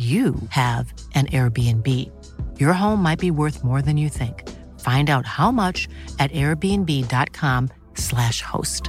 [0.00, 1.86] you have an Airbnb.
[2.58, 4.48] Your home might be worth more than you think.
[4.80, 8.88] Find out how much at airbnb.com/slash host.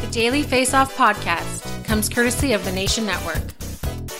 [0.00, 3.42] The Daily Face Off podcast comes courtesy of the Nation Network.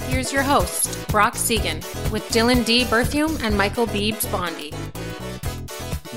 [0.09, 1.77] Here's your host, Brock Seguin,
[2.11, 2.85] with Dylan D.
[2.85, 4.73] Berthium and Michael Beebs Bondy.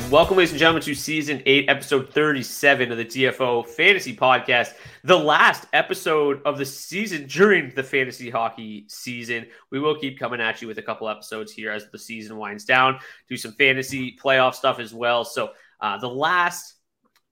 [0.10, 5.20] Welcome, ladies and gentlemen, to season eight, episode 37 of the DFO Fantasy Podcast, the
[5.20, 9.46] last episode of the season during the fantasy hockey season.
[9.72, 12.64] We will keep coming at you with a couple episodes here as the season winds
[12.64, 12.98] down,
[13.28, 15.26] do some fantasy playoff stuff as well.
[15.26, 15.52] So,
[15.82, 16.76] uh, the last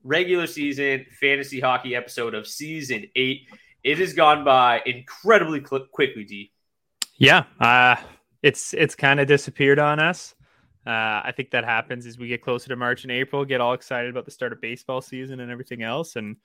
[0.03, 3.47] regular season fantasy hockey episode of season eight.
[3.83, 6.51] It has gone by incredibly cl- quickly, D.
[7.17, 7.95] Yeah, uh,
[8.41, 10.35] it's it's kind of disappeared on us.
[10.85, 13.73] Uh, I think that happens as we get closer to March and April, get all
[13.73, 16.37] excited about the start of baseball season and everything else, and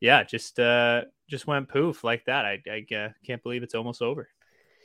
[0.00, 2.44] yeah, just uh, just went poof like that.
[2.44, 4.28] I, I uh, can't believe it's almost over.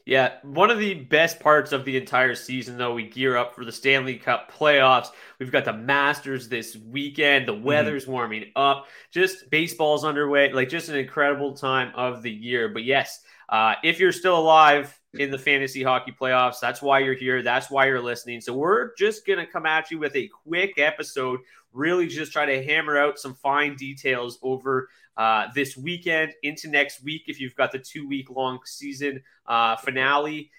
[0.05, 3.63] Yeah, one of the best parts of the entire season, though, we gear up for
[3.63, 5.09] the Stanley Cup playoffs.
[5.39, 7.47] We've got the Masters this weekend.
[7.47, 8.11] The weather's mm-hmm.
[8.11, 8.87] warming up.
[9.11, 10.51] Just baseball's underway.
[10.51, 12.69] Like, just an incredible time of the year.
[12.69, 17.13] But yes, uh, if you're still alive in the fantasy hockey playoffs, that's why you're
[17.13, 17.43] here.
[17.43, 18.41] That's why you're listening.
[18.41, 21.41] So, we're just going to come at you with a quick episode,
[21.73, 27.03] really just try to hammer out some fine details over uh, this weekend into next
[27.03, 30.51] week if you've got the two week long season uh, finale.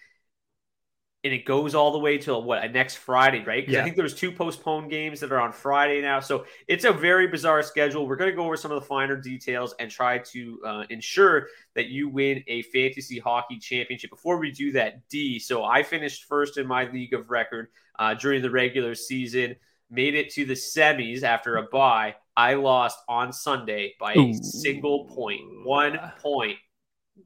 [1.25, 3.63] And it goes all the way till what next Friday, right?
[3.63, 3.81] Because yeah.
[3.81, 7.29] I think there's two postponed games that are on Friday now, so it's a very
[7.29, 8.09] bizarre schedule.
[8.09, 11.47] We're going to go over some of the finer details and try to uh, ensure
[11.77, 14.11] that you win a fantasy hockey championship.
[14.11, 15.39] Before we do that, D.
[15.39, 17.69] So I finished first in my league of record
[18.01, 19.55] uh, during the regular season,
[19.93, 22.17] made it to the semis after a bye.
[22.37, 26.57] I lost on Sunday by a single point, one point,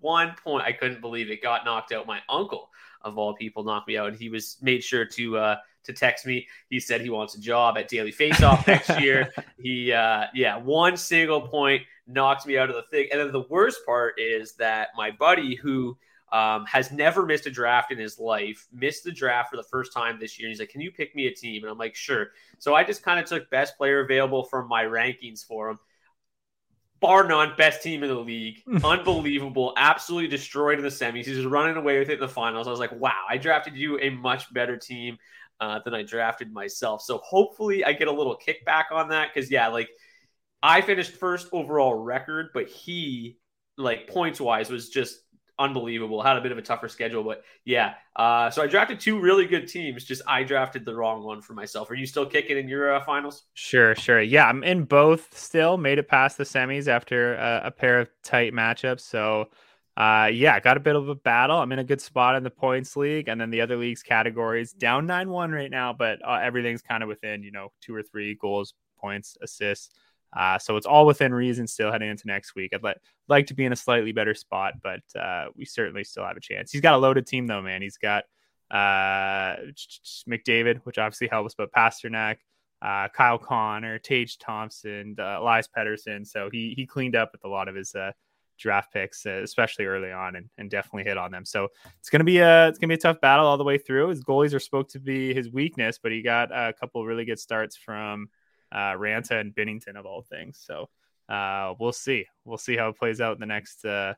[0.00, 0.38] one point.
[0.44, 0.64] Point.
[0.64, 1.42] I couldn't believe it.
[1.42, 2.06] Got knocked out.
[2.06, 2.68] My uncle,
[3.02, 4.08] of all people, knocked me out.
[4.08, 6.48] And he was made sure to uh to text me.
[6.68, 9.32] He said he wants a job at Daily Faceoff next year.
[9.58, 13.08] He uh yeah, one single point knocked me out of the thing.
[13.12, 15.96] And then the worst part is that my buddy who
[16.32, 19.92] um, has never missed a draft in his life, missed the draft for the first
[19.92, 20.48] time this year.
[20.48, 21.62] And he's like, Can you pick me a team?
[21.62, 22.28] And I'm like, Sure.
[22.58, 25.78] So I just kind of took best player available from my rankings for him.
[26.98, 28.62] Bar none, best team in the league.
[28.84, 29.74] Unbelievable.
[29.76, 31.26] Absolutely destroyed in the semis.
[31.26, 32.66] He's just running away with it in the finals.
[32.66, 35.18] I was like, Wow, I drafted you a much better team
[35.60, 37.02] uh, than I drafted myself.
[37.02, 39.88] So hopefully I get a little kickback on that because, yeah, like
[40.62, 43.38] I finished first overall record, but he,
[43.78, 45.20] like points wise, was just
[45.58, 46.22] unbelievable.
[46.22, 47.94] Had a bit of a tougher schedule, but yeah.
[48.14, 50.04] Uh, so I drafted two really good teams.
[50.04, 51.90] Just I drafted the wrong one for myself.
[51.90, 53.44] Are you still kicking in your uh, finals?
[53.54, 54.20] Sure, sure.
[54.20, 55.36] Yeah, I'm in both.
[55.36, 59.00] Still made it past the semis after a, pair of tight matchups.
[59.00, 59.48] So.
[59.98, 61.56] Uh, yeah, got a bit of a battle.
[61.56, 64.74] I'm in a good spot in the points league, and then the other leagues categories
[64.74, 68.02] down nine one right now, but uh, everything's kind of within you know two or
[68.02, 69.94] three goals, points, assists.
[70.36, 72.72] Uh, so it's all within reason still heading into next week.
[72.74, 72.98] I'd like,
[73.28, 76.40] like to be in a slightly better spot, but uh, we certainly still have a
[76.40, 76.70] chance.
[76.70, 77.80] He's got a loaded team though, man.
[77.80, 78.24] He's got
[78.70, 79.56] uh,
[80.28, 82.36] McDavid, which obviously helps, but Pastrnak,
[82.82, 86.26] uh, Kyle Connor, Tage Thompson, uh, Elias Pettersson.
[86.26, 88.12] So he he cleaned up with a lot of his uh,
[88.58, 91.44] draft picks, uh, especially early on, and, and definitely hit on them.
[91.44, 91.68] So
[91.98, 94.08] it's gonna be a it's gonna be a tough battle all the way through.
[94.08, 97.38] His goalies are supposed to be his weakness, but he got a couple really good
[97.38, 98.28] starts from
[98.72, 100.62] uh, Raanta and Binnington of all things.
[100.64, 100.88] So
[101.28, 102.26] uh, we'll see.
[102.44, 104.14] We'll see how it plays out in the next uh,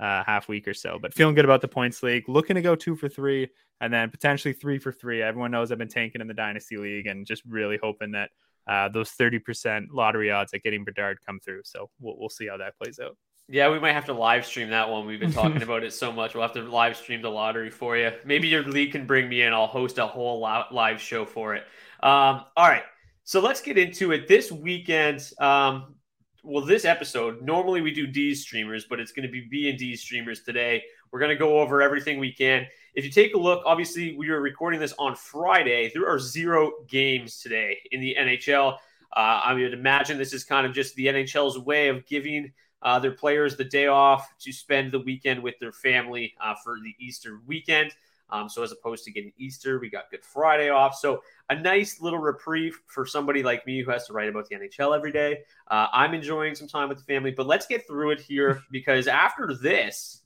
[0.00, 0.98] uh, half week or so.
[1.00, 2.28] But feeling good about the points league.
[2.28, 3.48] Looking to go two for three
[3.80, 5.22] and then potentially three for three.
[5.22, 8.30] Everyone knows I've been tanking in the dynasty league and just really hoping that
[8.66, 11.62] uh, those thirty percent lottery odds at getting Bedard come through.
[11.64, 13.16] So we'll we'll see how that plays out.
[13.48, 15.06] Yeah, we might have to live stream that one.
[15.06, 16.34] We've been talking about it so much.
[16.34, 18.10] We'll have to live stream the lottery for you.
[18.24, 19.52] Maybe your league can bring me in.
[19.52, 21.62] I'll host a whole live show for it.
[22.02, 22.82] Um, all right.
[23.26, 24.28] So let's get into it.
[24.28, 25.96] This weekend, um,
[26.44, 29.76] well, this episode, normally we do D streamers, but it's going to be B and
[29.76, 30.80] D streamers today.
[31.10, 32.66] We're going to go over everything we can.
[32.94, 35.90] If you take a look, obviously we are recording this on Friday.
[35.92, 38.74] There are zero games today in the NHL.
[38.74, 38.78] Uh,
[39.16, 42.52] I would imagine this is kind of just the NHL's way of giving
[42.82, 46.76] uh, their players the day off to spend the weekend with their family uh, for
[46.80, 47.90] the Easter weekend.
[48.30, 50.96] Um, so as opposed to getting Easter, we got Good Friday off.
[50.96, 54.56] So a nice little reprieve for somebody like me who has to write about the
[54.56, 55.40] NHL every day.
[55.70, 59.06] Uh, I'm enjoying some time with the family, but let's get through it here because
[59.06, 60.22] after this,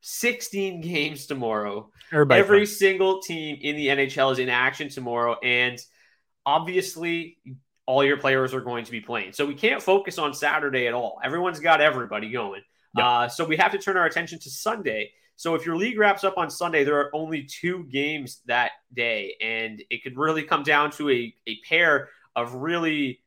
[0.00, 1.90] 16 games tomorrow.
[2.12, 2.74] Everybody Every fun.
[2.74, 5.80] single team in the NHL is in action tomorrow, and
[6.44, 7.38] obviously
[7.86, 9.32] all your players are going to be playing.
[9.32, 11.20] So we can't focus on Saturday at all.
[11.24, 12.62] Everyone's got everybody going.
[12.96, 13.04] Yep.
[13.04, 15.10] Uh, so we have to turn our attention to Sunday.
[15.36, 19.34] So if your league wraps up on Sunday, there are only two games that day,
[19.40, 23.20] and it could really come down to a, a pair of really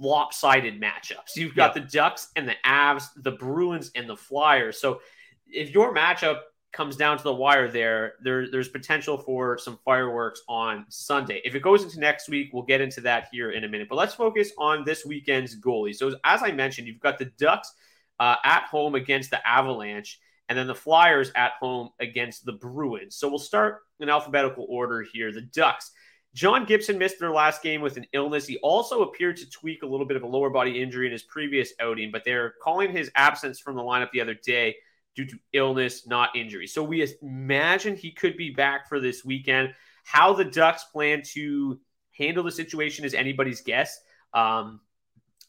[0.00, 1.36] lopsided matchups.
[1.36, 4.80] You've got the Ducks and the Avs, the Bruins and the Flyers.
[4.80, 5.00] So
[5.46, 6.40] if your matchup
[6.72, 11.40] comes down to the wire there, there there's potential for some fireworks on Sunday.
[11.44, 13.88] If it goes into next week, we'll get into that here in a minute.
[13.88, 15.94] But let's focus on this weekend's goalie.
[15.94, 17.72] So as I mentioned, you've got the Ducks
[18.18, 23.16] uh, at home against the Avalanche and then the Flyers at home against the Bruins.
[23.16, 25.32] So we'll start in alphabetical order here.
[25.32, 25.90] The Ducks.
[26.34, 28.46] John Gibson missed their last game with an illness.
[28.46, 31.22] He also appeared to tweak a little bit of a lower body injury in his
[31.22, 34.76] previous outing, but they're calling his absence from the lineup the other day
[35.14, 36.66] due to illness, not injury.
[36.66, 39.72] So we imagine he could be back for this weekend.
[40.04, 41.80] How the Ducks plan to
[42.12, 43.98] handle the situation is anybody's guess.
[44.34, 44.80] Um,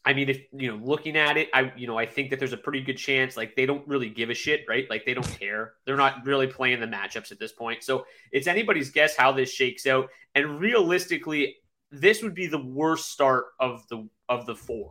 [0.04, 2.52] I mean, if you know, looking at it, I you know, I think that there's
[2.52, 3.36] a pretty good chance.
[3.36, 4.88] Like they don't really give a shit, right?
[4.88, 5.74] Like they don't care.
[5.84, 7.82] They're not really playing the matchups at this point.
[7.82, 10.08] So it's anybody's guess how this shakes out.
[10.34, 11.56] And realistically,
[11.90, 14.90] this would be the worst start of the of the four,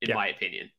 [0.00, 0.14] in yeah.
[0.14, 0.70] my opinion.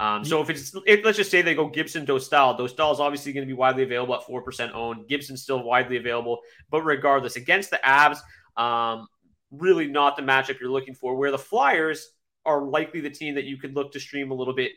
[0.00, 3.32] Um, so if it's if, let's just say they go Gibson Dostal, Dostal is obviously
[3.32, 5.08] going to be widely available at four percent owned.
[5.08, 6.40] Gibson's still widely available,
[6.70, 8.18] but regardless, against the Avs,
[8.60, 9.06] um,
[9.52, 11.16] really not the matchup you're looking for.
[11.16, 12.08] Where the Flyers
[12.46, 14.72] are likely the team that you could look to stream a little bit.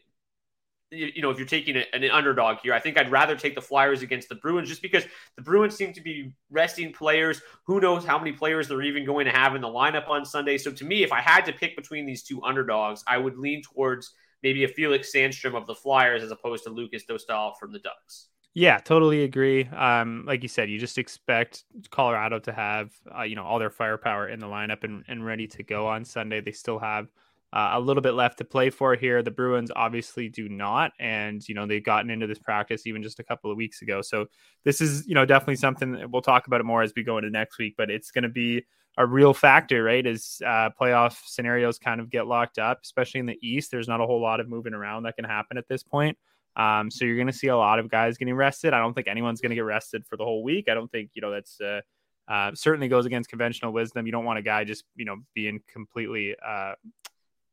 [0.90, 4.04] You, know, if you're taking an underdog here, I think I'd rather take the Flyers
[4.04, 5.04] against the Bruins just because
[5.36, 7.42] the Bruins seem to be resting players.
[7.66, 10.58] Who knows how many players they're even going to have in the lineup on Sunday.
[10.58, 13.64] So to me, if I had to pick between these two underdogs, I would lean
[13.64, 17.80] towards maybe a Felix Sandstrom of the Flyers as opposed to Lukas Dostal from the
[17.80, 18.30] Ducks.
[18.54, 19.66] Yeah, totally agree.
[19.66, 23.70] Um, like you said, you just expect Colorado to have uh, you know all their
[23.70, 26.42] firepower in the lineup and, and ready to go on Sunday.
[26.42, 27.08] They still have
[27.54, 29.24] uh, a little bit left to play for here.
[29.24, 33.20] The Bruins obviously do not, and you know they've gotten into this practice even just
[33.20, 34.02] a couple of weeks ago.
[34.02, 34.26] So
[34.64, 37.30] this is you know definitely something we'll talk about it more as we go into
[37.30, 37.76] next week.
[37.78, 38.66] But it's going to be
[38.98, 40.06] a real factor, right?
[40.06, 43.72] As uh, playoff scenarios kind of get locked up, especially in the East.
[43.72, 46.18] There's not a whole lot of moving around that can happen at this point.
[46.58, 48.74] Um, so you're going to see a lot of guys getting rested.
[48.74, 50.68] I don't think anyone's going to get rested for the whole week.
[50.68, 51.62] I don't think you know that's.
[51.62, 51.82] Uh,
[52.28, 54.06] uh, certainly goes against conventional wisdom.
[54.06, 56.74] You don't want a guy just, you know, being completely uh,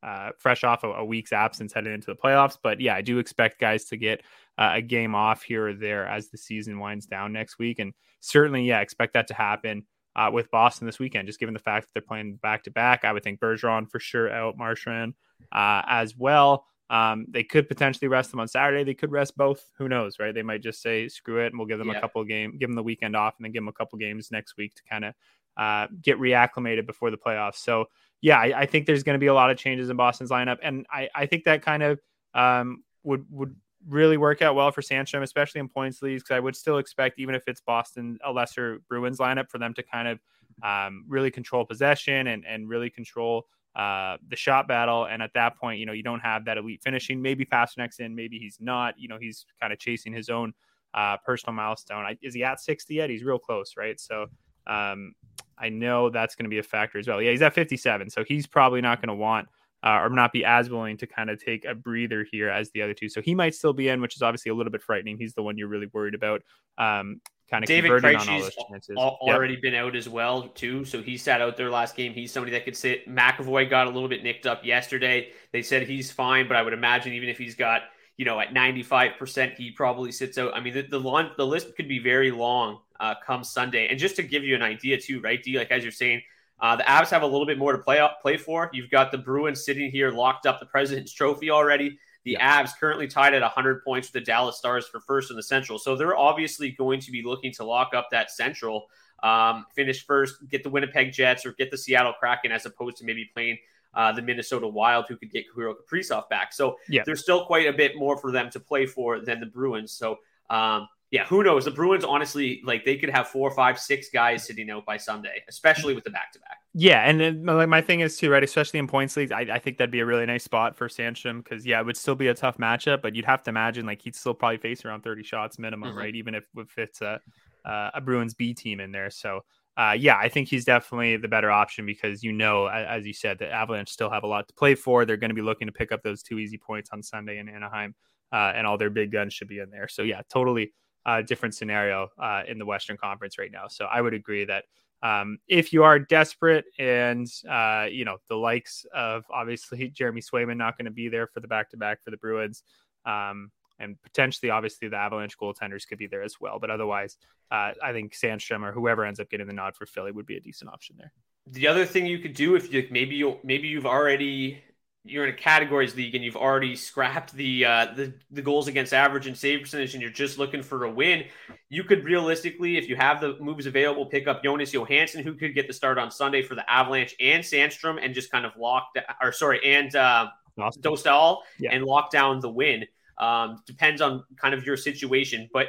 [0.05, 2.59] uh, fresh off a, a, week's absence heading into the playoffs.
[2.63, 4.23] But yeah, I do expect guys to get
[4.59, 7.79] uh, a game off here or there as the season winds down next week.
[7.79, 9.85] And certainly, yeah, expect that to happen
[10.15, 13.05] uh, with Boston this weekend, just given the fact that they're playing back to back.
[13.05, 15.15] I would think Bergeron for sure out, Marchand
[15.53, 16.67] uh, as well.
[16.91, 18.85] Um, they could potentially rest them on Saturday.
[18.85, 19.65] They could rest both.
[19.79, 20.35] Who knows, right?
[20.35, 21.97] They might just say screw it, and we'll give them yeah.
[21.97, 23.99] a couple of games, give them the weekend off, and then give them a couple
[23.99, 25.15] games next week to kind of
[25.57, 27.57] uh, get reacclimated before the playoffs.
[27.57, 27.87] So
[28.25, 30.57] yeah, I, I think there's going to be a lot of changes in Boston's lineup,
[30.63, 32.01] and I, I think that kind of
[32.33, 33.55] um, would would
[33.87, 36.23] really work out well for Sandstrom, especially in points leagues.
[36.23, 39.75] Because I would still expect, even if it's Boston, a lesser Bruins lineup, for them
[39.75, 40.21] to kind of
[40.63, 43.45] um, really control possession and and really control
[43.77, 45.05] uh, the shot battle.
[45.05, 47.21] And at that point, you know, you don't have that elite finishing.
[47.21, 48.95] Maybe Pastrnak's in, maybe he's not.
[48.97, 50.55] You know, he's kind of chasing his own
[50.95, 52.07] uh, personal milestone.
[52.07, 53.11] I, is he at 60 yet?
[53.11, 54.01] He's real close, right?
[54.01, 54.29] So
[54.67, 55.13] um,
[55.59, 57.23] I know that's going to be a factor as well.
[57.23, 59.49] Yeah, he's at 57, so he's probably not going to want
[59.85, 62.81] uh, or not be as willing to kind of take a breather here as the
[62.81, 63.09] other two.
[63.09, 65.19] So he might still be in, which is obviously a little bit frightening.
[65.19, 66.43] He's the one you're really worried about.
[66.79, 67.21] Um,
[67.51, 68.51] kind of David Krejci's
[68.97, 69.63] already yep.
[69.63, 72.15] been out as well too, so he sat out there last game.
[72.15, 73.07] He's somebody that could sit.
[73.07, 75.29] McAvoy got a little bit nicked up yesterday.
[75.53, 77.83] They said he's fine, but I would imagine even if he's got
[78.17, 80.55] you know at 95%, he probably sits out.
[80.55, 83.89] I mean, the the, the list could be very long uh, come Sunday.
[83.89, 86.23] And just to give you an idea too, right, D, like as you're saying,
[86.61, 88.71] uh, the Avs have a little bit more to play up, play for.
[88.73, 91.99] You've got the Bruins sitting here locked up the President's Trophy already.
[92.25, 92.63] The yeah.
[92.63, 95.79] Avs currently tied at 100 points with the Dallas Stars for first in the Central.
[95.79, 98.87] So they're obviously going to be looking to lock up that Central,
[99.23, 103.05] um, finish first, get the Winnipeg Jets or get the Seattle Kraken as opposed to
[103.05, 103.59] maybe playing
[103.93, 106.53] uh, the Minnesota Wild, who could get Kirill Kaprizov back.
[106.53, 107.03] So yeah.
[107.05, 109.93] there's still quite a bit more for them to play for than the Bruins.
[109.93, 110.19] So
[110.51, 111.65] um, yeah, who knows?
[111.65, 115.45] The Bruins, honestly, like they could have four, five, six guys sitting out by Sunday,
[115.49, 116.59] especially with the back to back.
[116.73, 118.43] Yeah, and then, like my thing is too, right?
[118.43, 121.45] Especially in points leagues, I, I think that'd be a really nice spot for Sandstrom
[121.45, 124.03] because yeah, it would still be a tough matchup, but you'd have to imagine like
[124.03, 125.99] he'd still probably face around thirty shots minimum, mm-hmm.
[125.99, 126.17] right?
[126.17, 127.21] Even if if it's a
[127.65, 129.43] uh, a Bruins B team in there, so.
[129.77, 133.41] Uh, yeah, I think he's definitely the better option because you know, as you said,
[133.41, 135.05] the Avalanche still have a lot to play for.
[135.05, 137.49] They're going to be looking to pick up those two easy points on Sunday in
[137.49, 137.93] Anaheim,
[138.31, 139.89] uh, and all their big guns should be in there.
[139.89, 140.73] So yeah, totally
[141.07, 143.69] uh, different scenario uh, in the Western Conference right now.
[143.69, 144.65] So I would agree that
[145.03, 150.57] um, if you are desperate and uh, you know the likes of obviously Jeremy Swayman
[150.57, 152.63] not going to be there for the back to back for the Bruins,
[153.05, 156.59] um, and potentially obviously the Avalanche goaltenders could be there as well.
[156.59, 157.19] But otherwise,
[157.51, 160.37] uh, I think Sandstrom or whoever ends up getting the nod for Philly would be
[160.37, 161.13] a decent option there.
[161.47, 164.63] The other thing you could do if you maybe you maybe you've already
[165.07, 168.95] you're in a categories league and you've already scrapped the uh, the the goals against
[168.95, 171.25] average and save percentage, and you're just looking for a win,
[171.69, 175.55] you could realistically, if you have the moves available, pick up Jonas Johansson, who could
[175.55, 178.89] get the start on Sunday for the Avalanche and Sandstrom, and just kind of lock
[179.21, 181.73] or sorry, and uh, Dostal yeah.
[181.73, 182.87] and lock down the win.
[183.19, 185.69] Um, depends on kind of your situation, but.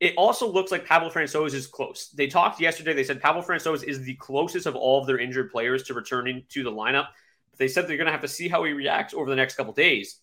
[0.00, 2.10] It also looks like Pavel Francouz is close.
[2.10, 2.92] They talked yesterday.
[2.92, 6.42] They said Pavel Francouz is the closest of all of their injured players to returning
[6.50, 7.06] to the lineup
[7.58, 9.72] they said they're going to have to see how he reacts over the next couple
[9.72, 10.20] days.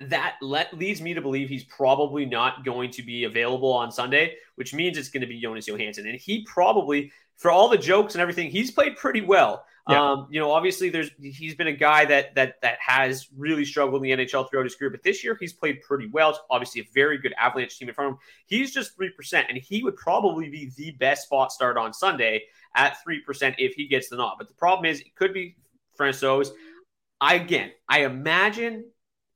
[0.00, 4.34] That let, leads me to believe he's probably not going to be available on Sunday,
[4.56, 6.06] which means it's going to be Jonas Johansson.
[6.06, 9.64] And he probably, for all the jokes and everything, he's played pretty well.
[9.88, 10.12] Yeah.
[10.12, 14.04] Um, you know, obviously, there's he's been a guy that that that has really struggled
[14.04, 16.30] in the NHL throughout his career, but this year he's played pretty well.
[16.30, 18.20] It's obviously a very good Avalanche team in front of him.
[18.46, 22.44] He's just three percent, and he would probably be the best spot start on Sunday
[22.76, 24.36] at three percent if he gets the nod.
[24.38, 25.56] But the problem is, it could be
[26.02, 26.50] Francouz.
[27.20, 28.84] I again, I imagine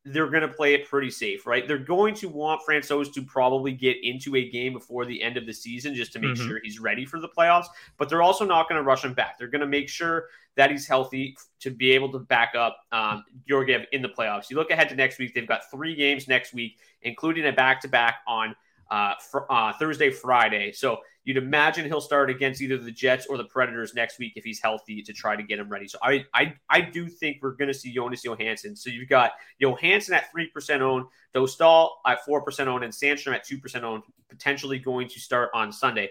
[0.05, 1.67] they're going to play it pretty safe, right?
[1.67, 5.47] They're going to want Francouz to probably get into a game before the end of
[5.47, 6.47] the season just to make mm-hmm.
[6.47, 7.67] sure he's ready for the playoffs.
[7.99, 9.37] But they're also not going to rush him back.
[9.37, 13.25] They're going to make sure that he's healthy to be able to back up um,
[13.49, 14.49] Georgiev in the playoffs.
[14.49, 18.19] You look ahead to next week; they've got three games next week, including a back-to-back
[18.29, 18.55] on
[18.91, 20.73] uh, fr- uh, Thursday, Friday.
[20.73, 24.45] So You'd imagine he'll start against either the Jets or the Predators next week if
[24.45, 25.89] he's healthy to try to get him ready.
[25.89, 28.77] So I I, I do think we're going to see Jonas Johansson.
[28.77, 33.83] So you've got Johansson at 3% owned, Dostal at 4% owned, and Sandstrom at 2%
[33.83, 36.11] owned, potentially going to start on Sunday.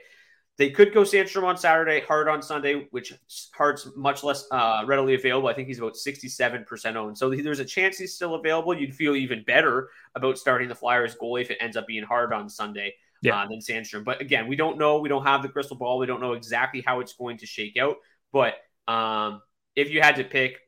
[0.57, 3.13] They could go Sandstrom on Saturday, Hart on Sunday, which
[3.53, 5.49] Hart's much less uh, readily available.
[5.49, 7.17] I think he's about 67% owned.
[7.17, 8.73] So there's a chance he's still available.
[8.73, 12.31] You'd feel even better about starting the Flyers goalie if it ends up being Hart
[12.31, 13.41] on Sunday yeah.
[13.41, 14.05] uh, than Sandstrom.
[14.05, 14.99] But again, we don't know.
[14.99, 15.97] We don't have the crystal ball.
[15.97, 17.97] We don't know exactly how it's going to shake out.
[18.31, 18.55] But
[18.87, 19.41] um,
[19.75, 20.59] if you had to pick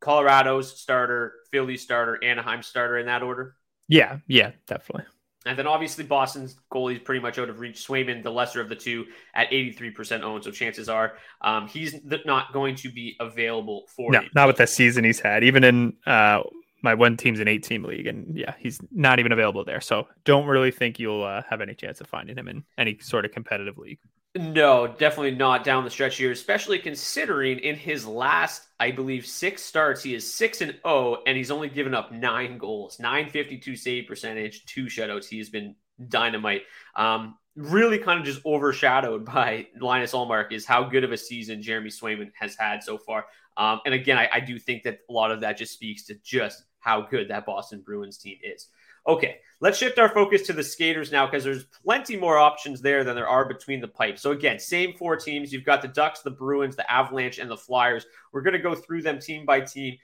[0.00, 3.56] Colorado's starter, Philly starter, Anaheim starter in that order.
[3.88, 5.04] Yeah, yeah, definitely.
[5.46, 7.86] And then obviously Boston's goalie is pretty much out of reach.
[7.86, 10.44] Swayman, the lesser of the two, at 83% owned.
[10.44, 14.66] So chances are um, he's not going to be available for no, not with the
[14.66, 15.44] season he's had.
[15.44, 16.42] Even in uh,
[16.82, 19.80] my one team's an eight team league, and yeah, he's not even available there.
[19.80, 23.24] So don't really think you'll uh, have any chance of finding him in any sort
[23.24, 23.98] of competitive league.
[24.36, 29.62] No, definitely not down the stretch here, especially considering in his last, I believe, six
[29.62, 34.08] starts, he is 6 and 0, and he's only given up nine goals, 952 save
[34.08, 35.28] percentage, two shutouts.
[35.28, 35.76] He has been
[36.08, 36.62] dynamite.
[36.96, 41.62] Um, really kind of just overshadowed by Linus Ullmark is how good of a season
[41.62, 43.26] Jeremy Swayman has had so far.
[43.56, 46.14] Um, and again, I, I do think that a lot of that just speaks to
[46.24, 48.66] just how good that Boston Bruins team is.
[49.06, 53.04] Okay, let's shift our focus to the skaters now because there's plenty more options there
[53.04, 54.22] than there are between the pipes.
[54.22, 55.52] So, again, same four teams.
[55.52, 58.06] You've got the Ducks, the Bruins, the Avalanche, and the Flyers.
[58.32, 59.98] We're going to go through them team by team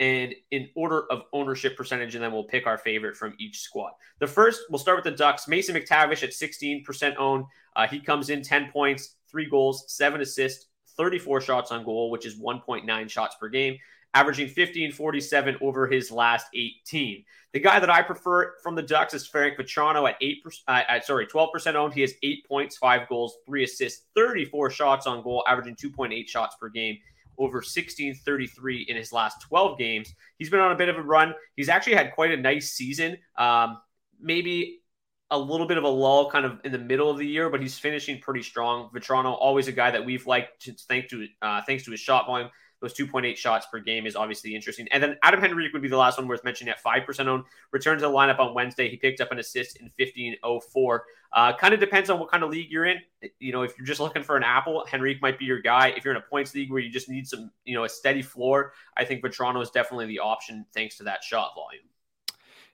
[0.00, 3.92] and in order of ownership percentage, and then we'll pick our favorite from each squad.
[4.18, 5.46] The first, we'll start with the Ducks.
[5.46, 7.44] Mason McTavish at 16% owned.
[7.76, 10.66] Uh, he comes in 10 points, three goals, seven assists,
[10.96, 13.78] 34 shots on goal, which is 1.9 shots per game
[14.14, 17.24] averaging 15 47 over his last 18.
[17.52, 21.04] The guy that I prefer from the Ducks is Frank Vatrano at 8 uh, at,
[21.04, 21.94] sorry, 12% owned.
[21.94, 26.56] He has 8 points, 5 goals, 3 assists, 34 shots on goal, averaging 2.8 shots
[26.60, 26.98] per game
[27.38, 30.14] over 16 33 in his last 12 games.
[30.38, 31.34] He's been on a bit of a run.
[31.56, 33.16] He's actually had quite a nice season.
[33.36, 33.78] Um,
[34.20, 34.80] maybe
[35.30, 37.60] a little bit of a lull kind of in the middle of the year, but
[37.60, 38.90] he's finishing pretty strong.
[38.94, 42.26] Vatrano, always a guy that we've liked to, thanks to uh, thanks to his shot
[42.26, 42.50] volume.
[42.80, 44.88] Those 2.8 shots per game is obviously interesting.
[44.90, 47.44] And then Adam Henrique would be the last one worth mentioning at 5% owned.
[47.72, 48.88] Returned to the lineup on Wednesday.
[48.88, 50.98] He picked up an assist in 15.04.
[51.32, 52.98] Uh, kind of depends on what kind of league you're in.
[53.38, 55.88] You know, if you're just looking for an apple, Henrique might be your guy.
[55.88, 58.22] If you're in a points league where you just need some, you know, a steady
[58.22, 61.84] floor, I think Vatrano is definitely the option thanks to that shot volume.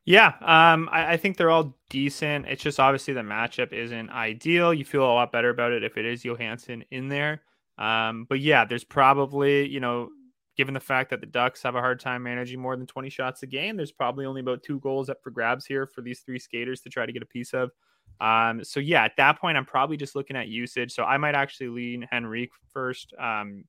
[0.07, 2.47] Yeah, um, I, I, think they're all decent.
[2.47, 4.73] It's just obviously the matchup isn't ideal.
[4.73, 7.43] You feel a lot better about it if it is Johansson in there.
[7.79, 10.11] Um, but yeah, there's probably, you know,
[10.57, 13.43] given the fact that the Ducks have a hard time managing more than 20 shots
[13.43, 16.39] a game, there's probably only about two goals up for grabs here for these three
[16.39, 17.71] skaters to try to get a piece of.
[18.21, 20.93] Um, so yeah, at that point, I'm probably just looking at usage.
[20.93, 23.13] So I might actually lean Henrique first.
[23.19, 23.65] Um,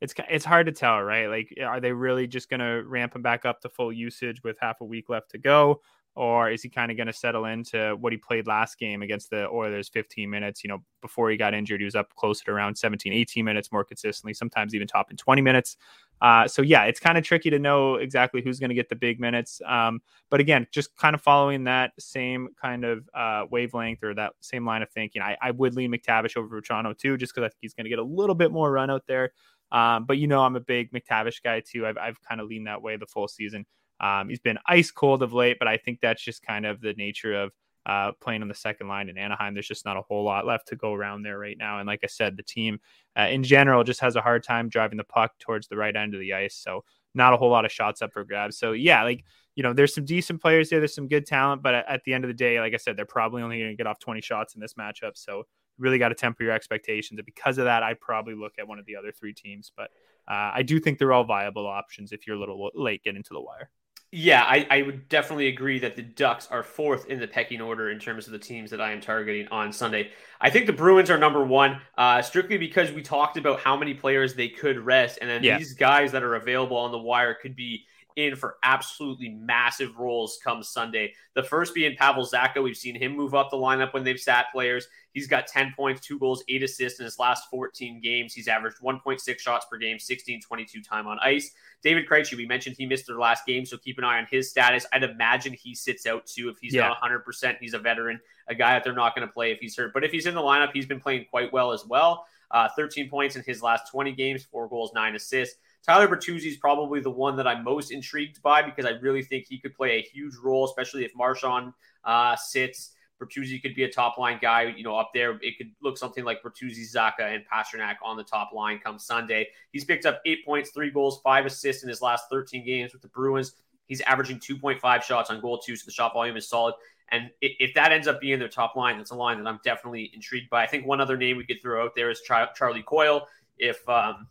[0.00, 1.26] it's it's hard to tell, right?
[1.26, 4.56] Like, are they really just going to ramp him back up to full usage with
[4.58, 5.82] half a week left to go?
[6.16, 9.30] Or is he kind of going to settle into what he played last game against
[9.30, 10.64] the Oilers 15 minutes?
[10.64, 13.70] You know, before he got injured, he was up closer to around 17, 18 minutes
[13.70, 15.76] more consistently, sometimes even top in 20 minutes.
[16.20, 18.96] Uh, so, yeah, it's kind of tricky to know exactly who's going to get the
[18.96, 19.62] big minutes.
[19.64, 24.32] Um, but again, just kind of following that same kind of uh, wavelength or that
[24.40, 27.48] same line of thinking, I, I would lean McTavish over Vatrano too, just because I
[27.48, 29.32] think he's going to get a little bit more run out there.
[29.72, 31.86] Um, but you know, I'm a big McTavish guy too.
[31.86, 33.66] I've, I've kind of leaned that way the full season.
[34.00, 36.94] Um, he's been ice cold of late, but I think that's just kind of the
[36.94, 37.52] nature of
[37.86, 39.54] uh, playing on the second line in Anaheim.
[39.54, 41.78] There's just not a whole lot left to go around there right now.
[41.78, 42.78] And like I said, the team
[43.18, 46.14] uh, in general just has a hard time driving the puck towards the right end
[46.14, 46.56] of the ice.
[46.56, 48.58] So not a whole lot of shots up for grabs.
[48.58, 49.24] So yeah, like
[49.56, 50.78] you know, there's some decent players there.
[50.78, 53.04] There's some good talent, but at the end of the day, like I said, they're
[53.04, 55.16] probably only going to get off 20 shots in this matchup.
[55.16, 55.46] So
[55.80, 57.18] really got to temper your expectations.
[57.18, 59.72] And because of that, I probably look at one of the other three teams.
[59.76, 59.90] But
[60.28, 63.34] uh, I do think they're all viable options if you're a little late getting to
[63.34, 63.70] the wire.
[64.12, 67.90] Yeah, I, I would definitely agree that the Ducks are fourth in the pecking order
[67.90, 70.10] in terms of the teams that I am targeting on Sunday.
[70.40, 73.94] I think the Bruins are number one, uh, strictly because we talked about how many
[73.94, 75.58] players they could rest, and then yeah.
[75.58, 80.38] these guys that are available on the wire could be in for absolutely massive roles
[80.42, 81.12] come Sunday.
[81.34, 82.62] The first being Pavel Zacha.
[82.62, 84.86] We've seen him move up the lineup when they've sat players.
[85.12, 88.32] He's got 10 points, two goals, eight assists in his last 14 games.
[88.32, 91.52] He's averaged 1.6 shots per game, 16 22 time on ice.
[91.82, 94.50] David Krejci, we mentioned he missed their last game, so keep an eye on his
[94.50, 94.86] status.
[94.92, 96.48] I'd imagine he sits out too.
[96.48, 96.88] If he's yeah.
[96.88, 99.76] not 100%, he's a veteran, a guy that they're not going to play if he's
[99.76, 99.92] hurt.
[99.92, 102.26] But if he's in the lineup, he's been playing quite well as well.
[102.50, 105.56] Uh, 13 points in his last 20 games, four goals, nine assists.
[105.86, 109.46] Tyler Bertuzzi is probably the one that I'm most intrigued by because I really think
[109.48, 111.72] he could play a huge role, especially if Marchand
[112.04, 112.92] uh, sits.
[113.20, 115.38] Bertuzzi could be a top line guy, you know, up there.
[115.42, 119.48] It could look something like Bertuzzi, Zacha, and Pastrnak on the top line come Sunday.
[119.72, 123.02] He's picked up eight points, three goals, five assists in his last 13 games with
[123.02, 123.54] the Bruins.
[123.86, 126.74] He's averaging 2.5 shots on goal, too, so the shot volume is solid.
[127.10, 130.10] And if that ends up being their top line, that's a line that I'm definitely
[130.14, 130.62] intrigued by.
[130.62, 133.26] I think one other name we could throw out there is Charlie Coyle.
[133.58, 134.28] If um,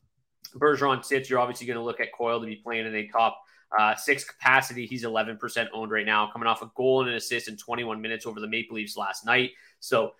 [0.55, 3.41] Bergeron sits, you're obviously going to look at Coyle to be playing in a top
[3.77, 4.85] uh, six capacity.
[4.85, 8.25] He's 11% owned right now, coming off a goal and an assist in 21 minutes
[8.25, 9.51] over the Maple Leafs last night.
[9.79, 10.13] So,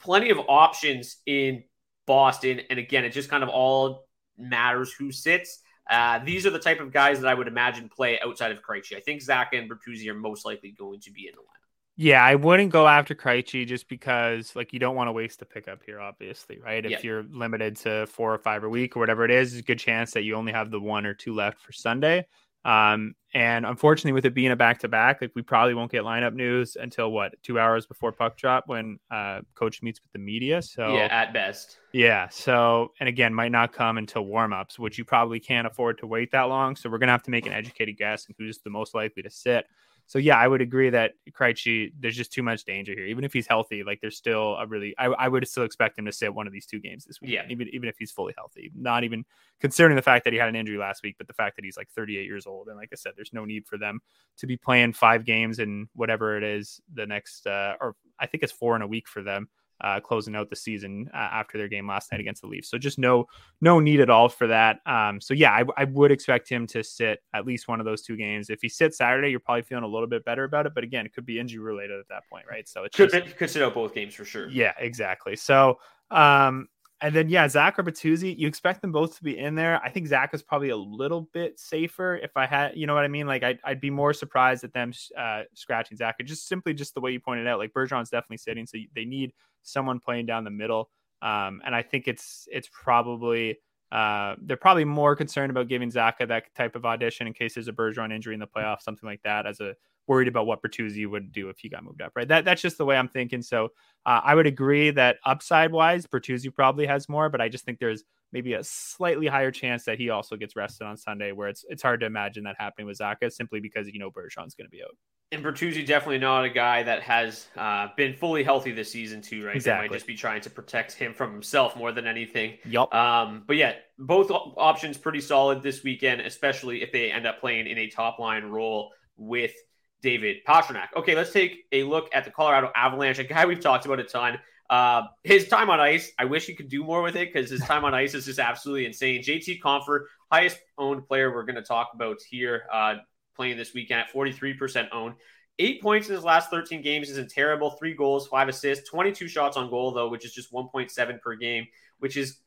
[0.00, 1.64] plenty of options in
[2.06, 2.60] Boston.
[2.70, 4.06] And again, it just kind of all
[4.38, 5.60] matters who sits.
[5.88, 8.96] Uh, these are the type of guys that I would imagine play outside of Krejci.
[8.96, 11.57] I think Zach and Bertuzzi are most likely going to be in the lineup.
[12.00, 15.44] Yeah, I wouldn't go after Krejci just because, like, you don't want to waste a
[15.44, 16.84] pickup here, obviously, right?
[16.84, 16.98] If yeah.
[17.02, 19.80] you're limited to four or five a week or whatever it is, it's a good
[19.80, 22.24] chance that you only have the one or two left for Sunday.
[22.64, 26.04] Um, and unfortunately, with it being a back to back, like we probably won't get
[26.04, 30.18] lineup news until what two hours before puck drop when uh, coach meets with the
[30.20, 30.62] media.
[30.62, 31.78] So yeah, at best.
[31.92, 32.28] Yeah.
[32.28, 36.06] So and again, might not come until warm ups, which you probably can't afford to
[36.06, 36.76] wait that long.
[36.76, 39.30] So we're gonna have to make an educated guess and who's the most likely to
[39.30, 39.66] sit.
[40.08, 43.04] So yeah, I would agree that Krejci, there's just too much danger here.
[43.04, 46.06] Even if he's healthy, like there's still a really, I, I would still expect him
[46.06, 47.32] to sit one of these two games this week.
[47.32, 47.44] Yeah.
[47.50, 49.26] Even even if he's fully healthy, not even
[49.60, 51.76] considering the fact that he had an injury last week, but the fact that he's
[51.76, 54.00] like 38 years old, and like I said, there's no need for them
[54.38, 58.42] to be playing five games and whatever it is the next, uh, or I think
[58.42, 61.68] it's four in a week for them uh, closing out the season uh, after their
[61.68, 62.70] game last night against the Leafs.
[62.70, 63.26] So just no
[63.60, 64.80] no need at all for that.
[64.86, 68.02] Um, so yeah, I, I, would expect him to sit at least one of those
[68.02, 68.50] two games.
[68.50, 70.74] If he sits Saturday, you're probably feeling a little bit better about it.
[70.74, 72.68] But again, it could be injury related at that point, right?
[72.68, 74.48] So it could just, could sit out both games for sure.
[74.48, 75.36] Yeah, exactly.
[75.36, 75.78] So
[76.10, 76.68] um,
[77.00, 79.80] and then yeah, Zach or Bertuzzi, you expect them both to be in there.
[79.84, 82.16] I think Zach is probably a little bit safer.
[82.16, 83.26] If I had, you know what I mean?
[83.26, 86.16] Like I'd, I'd be more surprised at them uh, scratching Zach.
[86.24, 89.32] Just simply just the way you pointed out, like Bergeron's definitely sitting, so they need
[89.62, 90.90] someone playing down the middle.
[91.22, 93.58] Um, and I think it's it's probably
[93.90, 97.68] uh, they're probably more concerned about giving Zacha that type of audition in case there's
[97.68, 99.74] a Bergeron injury in the playoffs, something like that, as a
[100.06, 102.26] worried about what Bertuzzi would do if he got moved up, right?
[102.28, 103.42] That that's just the way I'm thinking.
[103.42, 103.66] So
[104.06, 107.78] uh, I would agree that upside wise, Bertuzzi probably has more, but I just think
[107.78, 111.64] there's maybe a slightly higher chance that he also gets rested on Sunday, where it's
[111.68, 114.70] it's hard to imagine that happening with Zacha simply because you know Bergeron's going to
[114.70, 114.96] be out.
[115.30, 119.44] And Bertuzzi definitely not a guy that has uh, been fully healthy this season too,
[119.44, 119.56] right?
[119.56, 119.86] Exactly.
[119.86, 122.54] They might just be trying to protect him from himself more than anything.
[122.64, 122.94] Yep.
[122.94, 127.66] Um, but yeah, both options pretty solid this weekend, especially if they end up playing
[127.66, 129.52] in a top line role with
[130.00, 130.88] David Pastrnak.
[130.96, 134.04] Okay, let's take a look at the Colorado Avalanche, a guy we've talked about a
[134.04, 134.38] ton.
[134.70, 137.60] Uh, his time on ice, I wish he could do more with it because his
[137.62, 139.22] time on ice is just absolutely insane.
[139.22, 142.96] JT Compher, highest owned player we're going to talk about here, uh,
[143.34, 145.14] playing this weekend at 43% owned.
[145.58, 147.70] Eight points in his last 13 games isn't terrible.
[147.70, 151.66] Three goals, five assists, 22 shots on goal, though, which is just 1.7 per game,
[151.98, 152.38] which is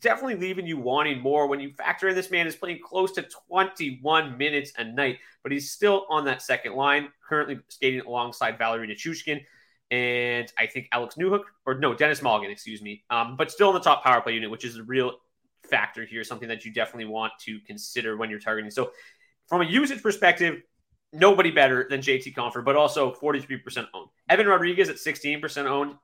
[0.00, 3.26] definitely leaving you wanting more when you factor in this man is playing close to
[3.48, 8.88] 21 minutes a night, but he's still on that second line, currently skating alongside Valeri
[8.88, 9.40] Nichushkin
[9.90, 13.74] and I think Alex Newhook, or no, Denis Malgin, excuse me, um, but still in
[13.74, 15.14] the top power play unit, which is a real
[15.68, 18.70] factor here, something that you definitely want to consider when you're targeting.
[18.70, 18.92] So,
[19.48, 20.62] from a usage perspective,
[21.12, 24.08] nobody better than JT Compher, but also 43% owned.
[24.28, 25.96] Evan Rodrigues at 16% owned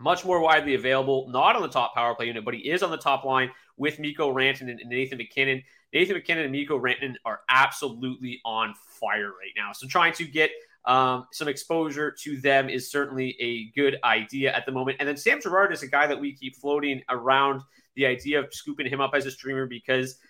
[0.00, 2.90] much more widely available, not on the top power play unit, but he is on
[2.90, 5.62] the top line with Mikko Rantanen and Nathan MacKinnon.
[5.92, 9.72] Nathan MacKinnon and Mikko Rantanen are absolutely on fire right now.
[9.72, 10.50] So trying to get
[10.84, 14.96] um, some exposure to them is certainly a good idea at the moment.
[15.00, 17.62] And then Sam Girard is a guy that we keep floating around
[17.94, 20.16] the idea of scooping him up as a streamer because–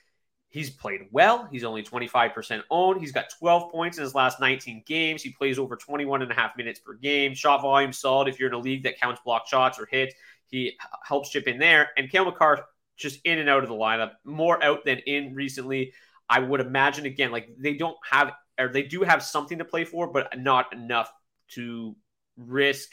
[0.53, 1.49] He's played well.
[1.51, 3.01] He's only 25% owned.
[3.01, 5.23] He's got 12 points in his last 19 games.
[5.23, 7.33] He plays over 21 and a half minutes per game.
[7.33, 10.15] Shot volume solid if you're in a league that counts block shots or hits.
[10.49, 11.89] He helps chip in there.
[11.97, 12.67] And Cale Makar
[12.99, 15.95] just in and out of the lineup, more out than in recently.
[16.29, 19.85] I would imagine again, like they don't have or they do have something to play
[19.85, 21.11] for, but not enough
[21.51, 21.97] to
[22.37, 22.89] risk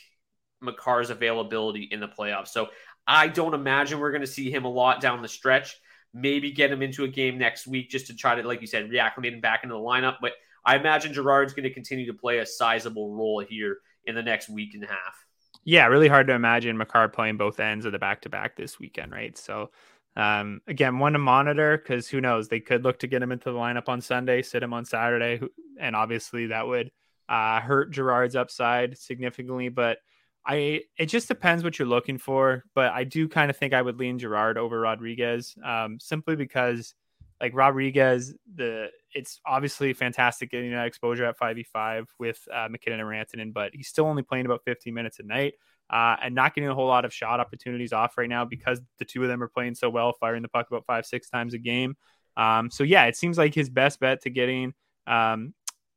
[0.64, 2.50] Makar's availability in the playoffs.
[2.50, 2.68] So
[3.08, 5.76] I don't imagine we're going to see him a lot down the stretch
[6.14, 8.90] maybe get him into a game next week just to try to, like you said,
[8.90, 10.18] reacclimate him back into the lineup.
[10.22, 10.34] But
[10.66, 14.50] I imagine Girard's going to continue to play a sizable role here in the next
[14.50, 15.26] week and a half.
[15.66, 18.80] Yeah, really hard to imagine Makar playing both ends of the back to back this
[18.80, 19.38] weekend, right?
[19.38, 19.72] So,
[20.16, 22.48] um, again, one to monitor because who knows?
[22.48, 25.42] They could look to get him into the lineup on Sunday, sit him on Saturday,
[25.80, 26.92] and obviously that would
[27.28, 29.70] uh, hurt Girard's upside significantly.
[29.70, 30.00] But
[30.46, 33.82] I it just depends what you're looking for, but I do kind of think I
[33.82, 36.96] would lean Girard over Rodrigues, um, simply because
[37.40, 43.10] like Rodrigues, the it's obviously fantastic getting that exposure at 5v5 with uh, MacKinnon and
[43.10, 45.54] Rantanen, but he's still only playing about 15 minutes a night
[45.90, 49.06] uh, and not getting a whole lot of shot opportunities off right now because the
[49.06, 51.58] two of them are playing so well, firing the puck about five, six times a
[51.58, 51.96] game.
[52.38, 54.74] Um, so yeah, it seems like his best bet to getting
[55.08, 55.54] um,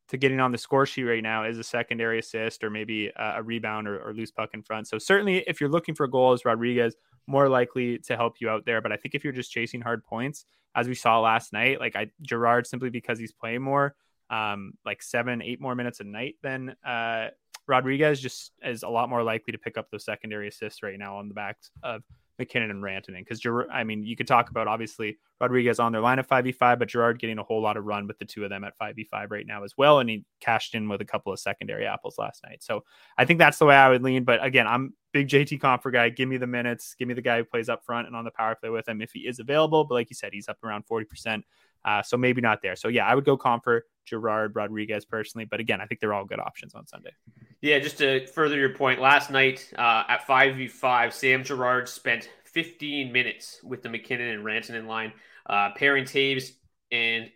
[0.09, 3.35] to getting on the score sheet right now is a secondary assist or maybe a,
[3.37, 4.87] a rebound or, or, loose puck in front.
[4.87, 6.95] So certainly, if you're looking for goals, Rodrigues
[7.27, 8.81] more likely to help you out there.
[8.81, 11.97] But I think if you're just chasing hard points, as we saw last night, like
[11.97, 13.95] I Girard simply because he's playing more,
[14.31, 17.29] um, like seven, eight more minutes a night than uh,
[17.67, 21.17] Rodrigues, just is a lot more likely to pick up those secondary assists right now
[21.17, 22.03] on the backs of
[22.39, 23.25] MacKinnon and Rantanen.
[23.27, 26.89] Because I mean, you could talk about obviously Rodrigues on their line of 5v5, but
[26.89, 29.47] Girard getting a whole lot of run with the two of them at 5v5 right
[29.47, 30.01] now as well.
[30.01, 32.63] And he cashed in with a couple of secondary apples last night.
[32.63, 32.85] So
[33.17, 34.25] I think that's the way I would lean.
[34.25, 36.09] But again, I'm big JT Compher guy.
[36.09, 36.95] Give me the minutes.
[36.99, 39.01] Give me the guy who plays up front and on the power play with him
[39.03, 39.85] if he is available.
[39.85, 41.43] But like you said, he's up around 40%
[41.85, 42.77] Uh, so maybe not there.
[42.77, 45.45] So yeah, I would go Compher, Girard, Rodrigues personally.
[45.45, 47.13] But again, I think they're all good options on Sunday.
[47.61, 53.13] Yeah, just to further your point, last night uh, at 5v5, Sam Girard spent 15
[53.13, 55.13] minutes with the MacKinnon and Rantanen line,
[55.47, 56.53] uh, pairing Toews
[56.91, 57.31] and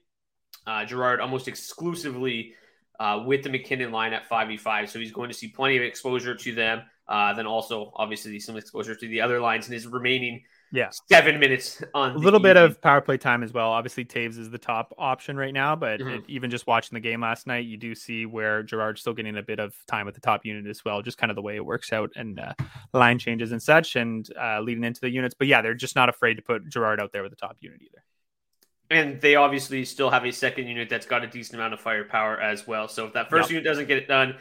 [0.67, 2.55] uh, Girard almost exclusively
[2.99, 4.89] uh, with the MacKinnon line at 5v5.
[4.89, 6.83] So he's going to see plenty of exposure to them.
[7.09, 10.43] Uh, then also, obviously, some exposure to the other lines in his remaining
[10.77, 13.71] yeah seven minutes on a little bit of power play time as well.
[13.71, 16.11] Obviously, Toews is the top option right now, but mm-hmm.
[16.11, 19.37] it, even just watching the game last night, you do see where Girard's still getting
[19.39, 21.03] a bit of time with the top unit as well.
[21.03, 22.53] Just kind of the way it works out and uh,
[22.93, 25.35] line changes and such, and uh, leading into the units.
[25.35, 27.81] But yeah, they're just not afraid to put Girard out there with the top unit
[27.83, 28.05] either.
[28.89, 32.41] And they obviously still have a second unit that's got a decent amount of firepower
[32.41, 32.87] as well.
[32.87, 34.37] So if that first unit doesn't get it done,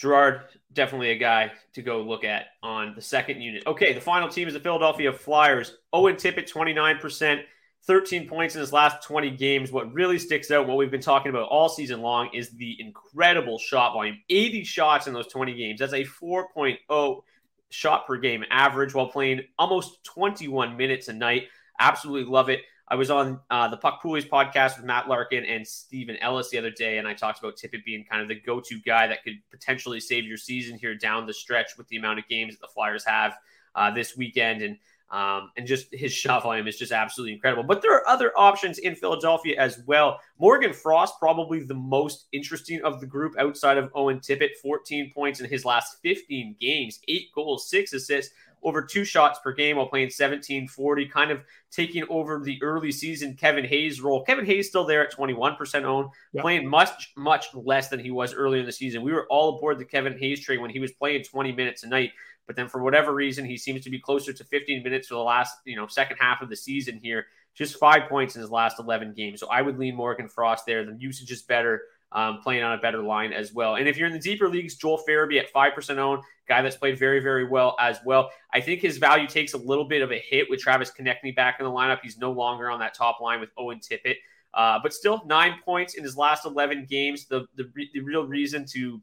[0.00, 3.64] Girard, definitely a guy to go look at on the second unit.
[3.66, 5.76] Okay, the final team is the Philadelphia Flyers.
[5.92, 7.42] Owen Tippett, 29%,
[7.84, 9.70] 13 points in his last 20 games.
[9.70, 13.58] What really sticks out, what we've been talking about all season long, is the incredible
[13.58, 15.80] shot volume 80 shots in those 20 games.
[15.80, 17.22] That's a 4.0
[17.68, 21.48] shot per game average while playing almost 21 minutes a night.
[21.78, 22.60] Absolutely love it.
[22.90, 26.58] I was on uh, the Puck Poolies podcast with Matt Larkin and Stephen Ellis the
[26.58, 29.34] other day, and I talked about Tippett being kind of the go-to guy that could
[29.48, 32.72] potentially save your season here down the stretch with the amount of games that the
[32.74, 33.34] Flyers have
[33.76, 34.76] uh, this weekend, and
[35.12, 37.62] um, and just his shot volume is just absolutely incredible.
[37.62, 40.18] But there are other options in Philadelphia as well.
[40.40, 45.38] Morgan Frost, probably the most interesting of the group outside of Owen Tippett, 14 points
[45.38, 49.86] in his last 15 games, eight goals, six assists over two shots per game while
[49.86, 54.24] playing 17 40, kind of taking over the early season Kevin Hayes role.
[54.24, 56.42] Kevin Hayes still there at 21% owned, yep.
[56.42, 59.02] playing much, much less than he was earlier in the season.
[59.02, 61.88] We were all aboard the Kevin Hayes train when he was playing 20 minutes a
[61.88, 62.12] night.
[62.46, 65.20] But then for whatever reason, he seems to be closer to 15 minutes for the
[65.20, 67.26] last, you know, second half of the season here.
[67.54, 69.40] Just five points in his last 11 games.
[69.40, 70.84] So I would lean Morgan Frost there.
[70.84, 73.76] The usage is better um, playing on a better line as well.
[73.76, 76.98] And if you're in the deeper leagues, Joel Farabee at 5% owned, guy that's played
[76.98, 78.30] very, very well as well.
[78.52, 81.60] I think his value takes a little bit of a hit with Travis Konecny back
[81.60, 82.00] in the lineup.
[82.02, 84.16] He's no longer on that top line with Owen Tippett.
[84.52, 87.26] Uh, but still, nine points in his last 11 games.
[87.26, 89.00] The, the, the real reason to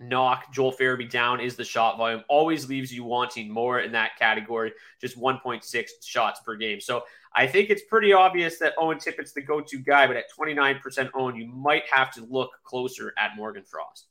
[0.00, 2.24] knock Joel Farabee down is the shot volume.
[2.28, 6.80] Always leaves you wanting more in that category, just 1.6 shots per game.
[6.80, 7.02] So
[7.34, 11.10] I think it's pretty obvious that Owen Tippett's the go to guy, but at 29%
[11.14, 14.08] owned, you might have to look closer at Morgan Frost.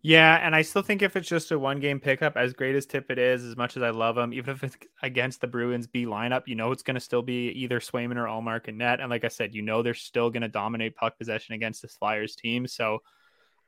[0.00, 2.86] Yeah, and I still think if it's just a one game pickup, as great as
[2.86, 6.06] Tippett is, as much as I love him, even if it's against the Bruins B
[6.06, 9.00] lineup, you know it's going to still be either Swayman or Ullmark and net.
[9.00, 11.96] And like I said, you know they're still going to dominate puck possession against this
[11.96, 12.68] Flyers team.
[12.68, 13.00] So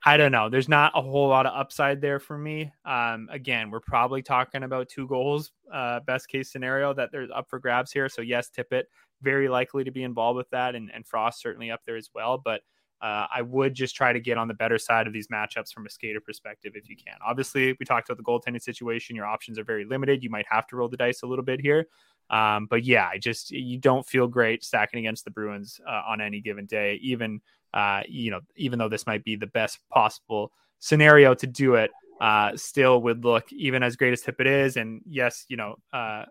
[0.05, 0.49] I don't know.
[0.49, 2.73] There's not a whole lot of upside there for me.
[2.87, 7.51] Um, again, we're probably talking about two goals, uh, best case scenario that there's up
[7.51, 8.09] for grabs here.
[8.09, 8.85] So yes, Tippett
[9.21, 12.41] very likely to be involved with that, and, and Frost certainly up there as well.
[12.43, 12.63] But
[13.03, 15.87] uh, I would just try to get on the better side of these matchups from
[15.87, 17.17] a skater perspective if you can.
[17.27, 19.17] Obviously, we talked about the goaltending situation.
[19.17, 20.23] Your options are very limited.
[20.23, 21.87] You might have to roll the dice a little bit here.
[22.31, 26.21] Um, but yeah, I just you don't feel great stacking against the Bruins uh, on
[26.21, 27.41] any given day, even
[27.75, 31.91] uh, you know, even though this might be the best possible scenario to do it,
[32.21, 34.77] uh, still would look even as great as Tippett is.
[34.77, 36.25] And yes, you know, uh,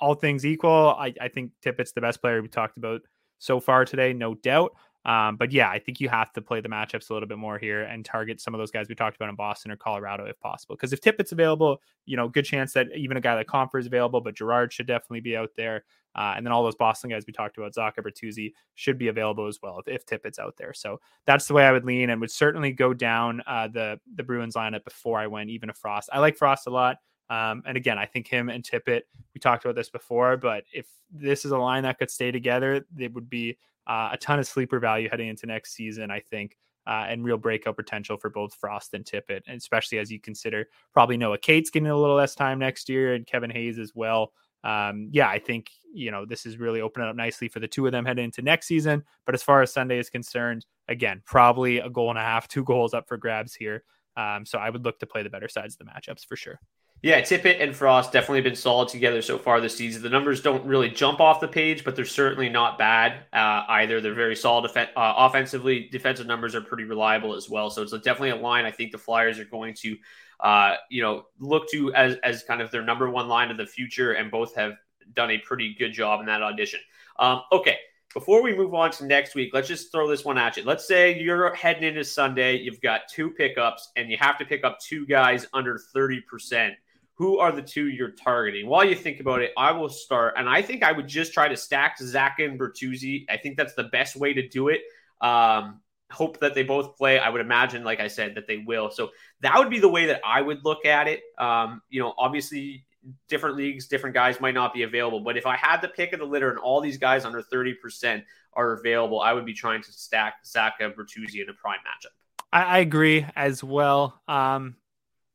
[0.00, 3.02] all things equal, I, I think Tippett's the best player we talked about
[3.38, 4.72] so far today, no doubt.
[5.06, 7.58] Um, but yeah, I think you have to play the matchups a little bit more
[7.58, 10.38] here and target some of those guys we talked about in Boston or Colorado if
[10.40, 10.74] possible.
[10.74, 13.86] Because if Tippett's available, you know, good chance that even a guy like Compher is
[13.86, 15.84] available, but Girard should definitely be out there.
[16.16, 19.46] Uh, and then all those Boston guys we talked about, Zacha Bertuzzi, should be available
[19.46, 20.74] as well if, if Tippett's out there.
[20.74, 24.24] So that's the way I would lean and would certainly go down uh, the the
[24.24, 26.10] Bruins lineup before I went even a Frost.
[26.12, 26.96] I like Frost a lot.
[27.28, 29.02] Um, and again, I think him and Tippett,
[29.34, 32.84] we talked about this before, but if this is a line that could stay together,
[32.98, 36.56] it would be uh, a ton of sleeper value heading into next season, I think,
[36.86, 40.66] uh, and real breakout potential for both Frost and Tippett, and especially as you consider
[40.92, 44.32] probably Noah Cates getting a little less time next year and Kevin Hayes as well.
[44.64, 47.86] Um, yeah, I think you know this is really opening up nicely for the two
[47.86, 49.04] of them heading into next season.
[49.24, 52.64] But as far as Sunday is concerned, again, probably a goal and a half, two
[52.64, 53.84] goals up for grabs here.
[54.16, 56.58] Um, so I would look to play the better sides of the matchups for sure.
[57.02, 60.02] Yeah, Tippett and Frost definitely been solid together so far this season.
[60.02, 64.00] The numbers don't really jump off the page, but they're certainly not bad uh, either.
[64.00, 65.88] They're very solid def- uh, offensively.
[65.92, 67.70] Defensive numbers are pretty reliable as well.
[67.70, 69.96] So it's a, definitely a line I think the Flyers are going to,
[70.40, 73.66] uh, you know, look to as as kind of their number one line of the
[73.66, 74.72] future, and both have
[75.14, 76.80] done a pretty good job in that audition.
[77.18, 77.76] Um, okay,
[78.14, 80.64] before we move on to next week, let's just throw this one at you.
[80.64, 84.64] Let's say you're heading into Sunday, you've got two pickups, and you have to pick
[84.64, 86.74] up two guys under thirty percent
[87.16, 88.66] who are the two you're targeting?
[88.66, 91.48] While you think about it, I will start, and I think I would just try
[91.48, 93.24] to stack Zach and Bertuzzi.
[93.28, 94.82] I think that's the best way to do it.
[95.20, 97.18] Um, hope that they both play.
[97.18, 98.90] I would imagine, like I said, that they will.
[98.90, 101.22] So that would be the way that I would look at it.
[101.38, 102.84] Um, you know, obviously,
[103.28, 105.20] different leagues, different guys might not be available.
[105.20, 108.22] But if I had the pick of the litter and all these guys under 30%
[108.52, 112.12] are available, I would be trying to stack Zach and Bertuzzi in a prime matchup.
[112.52, 114.20] I, agree as well.
[114.28, 114.76] Um,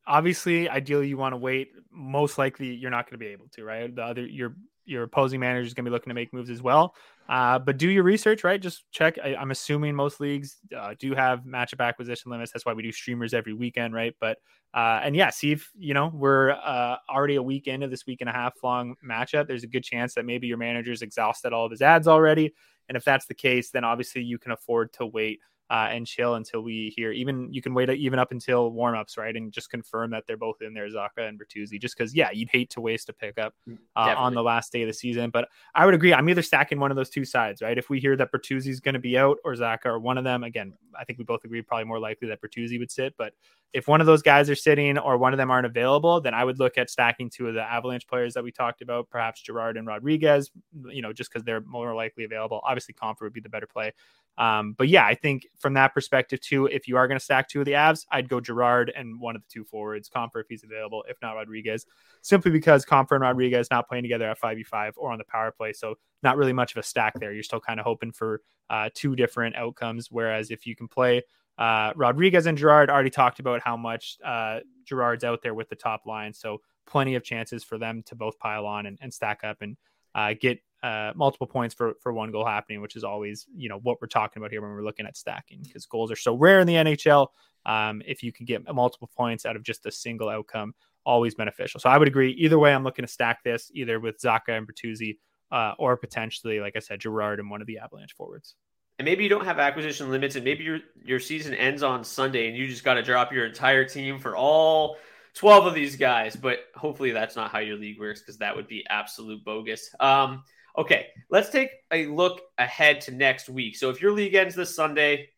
[0.08, 1.72] obviously, ideally, you want to wait.
[1.92, 3.94] Most likely, you're not going to be able to, right?
[3.94, 6.62] The other your your opposing manager is going to be looking to make moves as
[6.62, 6.96] well.
[7.30, 8.62] Uh, but do your research, right?
[8.62, 9.18] Just check.
[9.24, 12.52] I, am assuming most leagues uh, do have matchup acquisition limits.
[12.52, 14.14] That's why we do streamers every weekend, right?
[14.20, 14.38] But
[14.74, 18.22] uh, and yeah, see if you know we're uh, already a week into this week
[18.22, 19.48] and a half long matchup.
[19.48, 22.54] There's a good chance that maybe your manager's exhausted all of his ads already,
[22.90, 25.40] and if that's the case, then obviously you can afford to wait
[25.72, 27.14] uh, and chill until we hear.
[27.14, 30.62] Even you can wait even up until warmups, right, and just confirm that they're both
[30.62, 31.80] in there, Zacha and Bertuzzi.
[31.80, 34.82] Just because, yeah, you'd hate to waste a pickup mm, uh, on the last day
[34.82, 35.30] of the season.
[35.30, 36.14] But I would agree.
[36.14, 37.78] I'm either stacking one of those two sides, right?
[37.78, 40.44] If we hear that Bertuzzi's going to be out or Zacha or one of them,
[40.44, 43.16] again, I think we both agree probably more likely that Bertuzzi would sit.
[43.18, 43.32] But
[43.72, 46.44] if one of those guys are sitting or one of them aren't available, then I
[46.44, 49.78] would look at stacking two of the Avalanche players that we talked about, perhaps Girard
[49.78, 50.52] and Rodrigues.
[50.90, 52.60] you know, just because they're more likely available.
[52.66, 53.94] Obviously, Compher would be the better play.
[54.42, 57.48] Um, but yeah, I think from that perspective too, if you are going to stack
[57.48, 60.48] two of the Avs, I'd go Girard and one of the two forwards, Compher if
[60.50, 61.86] he's available, if not Rodrigues,
[62.24, 65.74] simply because Compher and Rodrigues not playing together at 5v5 or on the power play.
[65.74, 67.32] So not really much of a stack there.
[67.32, 70.10] You're still kind of hoping for uh, two different outcomes.
[70.10, 71.22] Whereas if you can play
[71.60, 75.76] uh, Rodrigues and Girard, already talked about how much uh, Girard's out there with the
[75.76, 76.34] top line.
[76.34, 79.78] So plenty of chances for them to both pile on and, and stack up and
[80.16, 83.78] uh, get uh, multiple points for for one goal happening, which is always you know
[83.80, 86.60] what we're talking about here when we're looking at stacking because goals are so rare
[86.60, 87.28] in the NHL.
[87.66, 90.74] Um, if you can get multiple points out of just a single outcome,
[91.06, 91.80] always beneficial.
[91.80, 92.32] So I would agree.
[92.32, 95.18] Either way, I'm looking to stack this either with Zacha and Bertuzzi,
[95.52, 98.56] uh, or potentially, like I said, Girard and one of the Avalanche forwards.
[98.98, 102.48] And maybe you don't have acquisition limits, and maybe your your season ends on Sunday,
[102.48, 104.98] and you just got to drop your entire team for all
[105.36, 106.36] 12 of these guys.
[106.36, 109.90] But hopefully, that's not how your league works because that would be absolute bogus.
[110.00, 110.44] Um,
[110.78, 113.76] Okay, let's take a look ahead to next week.
[113.76, 115.30] So if your league ends this Sunday,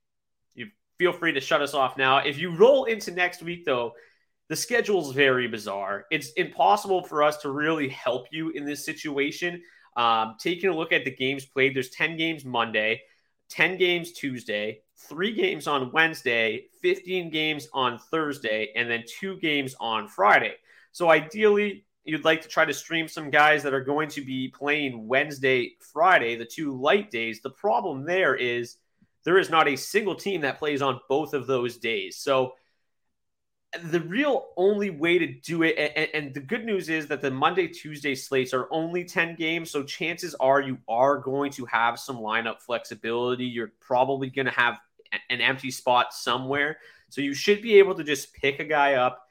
[0.53, 0.67] you
[0.99, 2.19] feel free to shut us off now.
[2.19, 3.93] If you roll into next week, though,
[4.49, 6.05] the schedule is very bizarre.
[6.11, 9.63] It's impossible for us to really help you in this situation.
[9.97, 13.01] Um, taking a look at the games played, there's 10 games Monday,
[13.49, 19.75] 10 games Tuesday, three games on Wednesday, 15 games on Thursday, and then two games
[19.79, 20.55] on Friday.
[20.91, 24.49] So ideally, you'd like to try to stream some guys that are going to be
[24.49, 27.41] playing Wednesday, Friday, the two light days.
[27.41, 28.77] The problem there is
[29.23, 32.17] there is not a single team that plays on both of those days.
[32.17, 32.53] So
[33.81, 37.31] the real only way to do it, and, and, the good news is that the
[37.31, 39.71] Monday, Tuesday slates are only 10 games.
[39.71, 43.45] So chances are you are going to have some lineup flexibility.
[43.45, 44.79] You're probably going to have
[45.29, 46.77] an empty spot somewhere.
[47.09, 49.23] So you should be able to just pick a guy up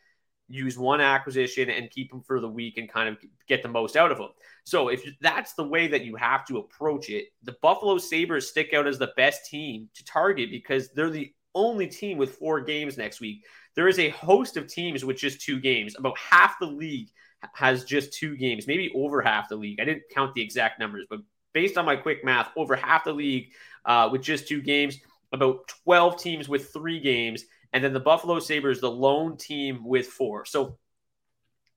[0.52, 3.16] use one acquisition and keep him for the week and kind of
[3.48, 4.28] get the most out of them.
[4.64, 8.74] So if that's the way that you have to approach it, the Buffalo Sabres stick
[8.74, 12.98] out as the best team to target because they're the only team with four games
[12.98, 13.44] next week.
[13.74, 15.96] There is a host of teams with just two games.
[15.98, 17.08] About half the league
[17.54, 19.80] has just two games, maybe over half the league.
[19.80, 21.20] I didn't count the exact numbers, but
[21.52, 23.52] based on my quick math, over half the league
[23.84, 24.98] uh, with just two games,
[25.32, 30.06] about 12 teams with three games, and then the Buffalo Sabres, the lone team with
[30.06, 30.44] four.
[30.44, 30.78] So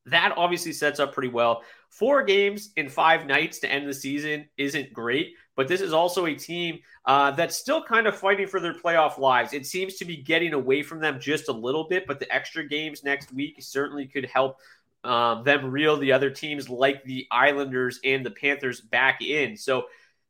[0.05, 1.63] that obviously sets up pretty well.
[1.89, 6.25] Four games in five nights to end the season isn't great, but this is also
[6.25, 9.53] a team uh, that's still kind of fighting for their playoff lives.
[9.53, 12.67] It seems to be getting away from them just a little bit, but the extra
[12.67, 14.59] games next week certainly could help
[15.05, 19.55] um, them reel the other teams like the Islanders and the Panthers back in.
[19.55, 19.85] So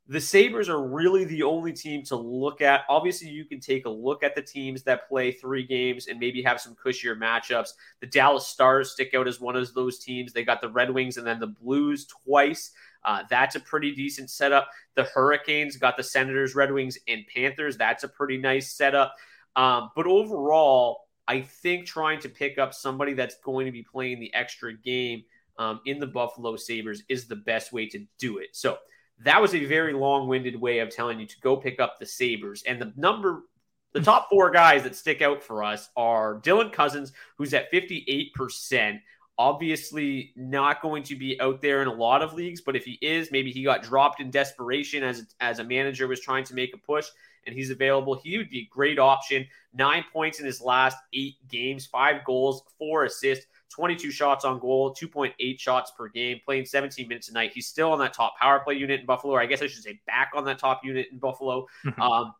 [0.08, 2.82] the Sabres are really the only team to look at.
[2.88, 6.42] Obviously, you can take a look at the teams that play three games and maybe
[6.42, 7.70] have some cushier matchups.
[8.00, 10.32] The Dallas Stars stick out as one of those teams.
[10.32, 12.70] They got the Red Wings and then the Blues twice.
[13.04, 14.68] Uh, that's a pretty decent setup.
[14.94, 17.76] The Hurricanes got the Senators, Red Wings, and Panthers.
[17.76, 19.14] That's a pretty nice setup.
[19.56, 24.20] Um, but overall, I think trying to pick up somebody that's going to be playing
[24.20, 25.24] the extra game
[25.58, 28.48] um, in the Buffalo Sabres is the best way to do it.
[28.52, 28.78] So,
[29.24, 32.62] that was a very long-winded way of telling you to go pick up the Sabres.
[32.66, 33.44] And the number
[33.92, 39.00] the top four guys that stick out for us are Dylan Cozens, who's at 58%.
[39.38, 42.98] Obviously, not going to be out there in a lot of leagues, but if he
[43.00, 46.74] is, maybe he got dropped in desperation as, as a manager was trying to make
[46.74, 47.06] a push
[47.46, 48.14] and he's available.
[48.14, 49.46] He would be a great option.
[49.72, 53.46] Nine points in his last eight games, five goals, four assists.
[53.70, 57.52] 22 shots on goal, 2.8 shots per game, playing 17 minutes a night.
[57.52, 59.82] He's still on that top power play unit in Buffalo, or I guess I should
[59.82, 61.66] say back on that top unit in Buffalo.
[61.84, 62.00] Mm-hmm.
[62.00, 62.34] Um,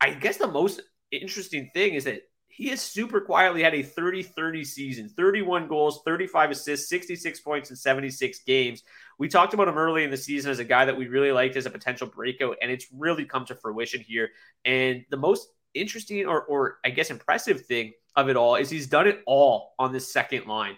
[0.00, 4.22] I guess the most interesting thing is that he has super quietly had a 30
[4.22, 8.82] 30 season 31 goals 35 assists 66 points in 76 games
[9.18, 11.56] we talked about him early in the season as a guy that we really liked
[11.56, 14.30] as a potential breakout and it's really come to fruition here
[14.64, 18.86] and the most interesting or, or i guess impressive thing of it all is he's
[18.86, 20.76] done it all on this second line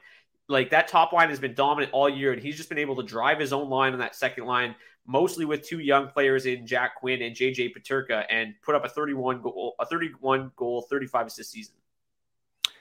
[0.48, 3.02] like that top line has been dominant all year and he's just been able to
[3.02, 4.74] drive his own line on that second line
[5.06, 8.88] mostly with two young players in Jack Quinn and JJ Peterka, and put up a
[8.88, 11.74] 31 goal, a 31 goal, 35 assist season.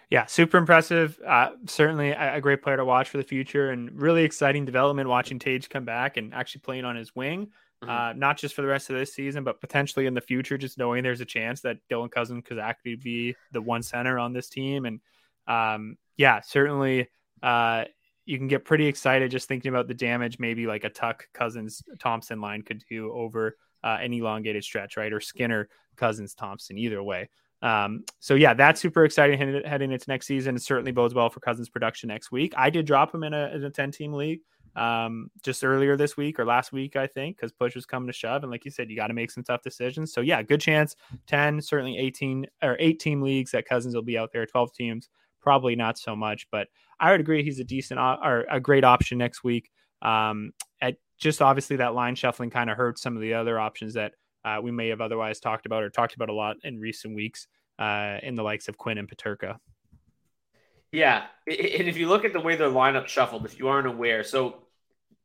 [0.10, 1.20] Yeah, super impressive.
[1.26, 5.10] Uh, certainly a, a, great player to watch for the future, and really exciting development
[5.10, 7.50] watching Tage come back and actually playing on his wing.
[7.84, 7.90] Mm-hmm.
[7.90, 10.58] Uh, not just for the rest of this season, but potentially in the future.
[10.58, 14.34] Just knowing there's a chance that Dylan Cozens could actually be the one center on
[14.34, 15.00] this team, and
[15.48, 17.10] um, yeah, certainly
[17.42, 17.84] uh,
[18.26, 21.84] you can get pretty excited just thinking about the damage maybe like a Tuch Cozens
[22.00, 25.12] Thompson line could do over uh, an elongated stretch, right?
[25.12, 25.68] Or Skinner
[25.98, 27.30] Cozens Thompson, either way.
[27.62, 30.56] Um, so yeah, that's super exciting heading into next season.
[30.56, 32.54] It certainly bodes well for Cozens' production next week.
[32.58, 34.42] I did drop him in a, in a 10 team league
[34.76, 38.14] um, just earlier this week or last week, I think, because push was coming to
[38.14, 38.44] shove.
[38.44, 40.14] And like you said, you got to make some tough decisions.
[40.14, 40.96] So yeah, good chance
[41.28, 45.10] 10, certainly 18 or eight team leagues that Cozens will be out there, 12 teams
[45.44, 46.48] probably not so much.
[46.52, 46.70] But
[47.00, 49.70] I would agree he's a decent or a great option next week.
[50.02, 53.94] Um, at just obviously that line shuffling kind of hurts some of the other options
[53.94, 54.14] that
[54.44, 57.48] uh, we may have otherwise talked about or talked about a lot in recent weeks
[57.80, 59.58] uh, in the likes of Quinn and Peterka.
[60.94, 64.24] Yeah, and if you look at the way their lineup shuffled, if you aren't aware,
[64.24, 64.64] so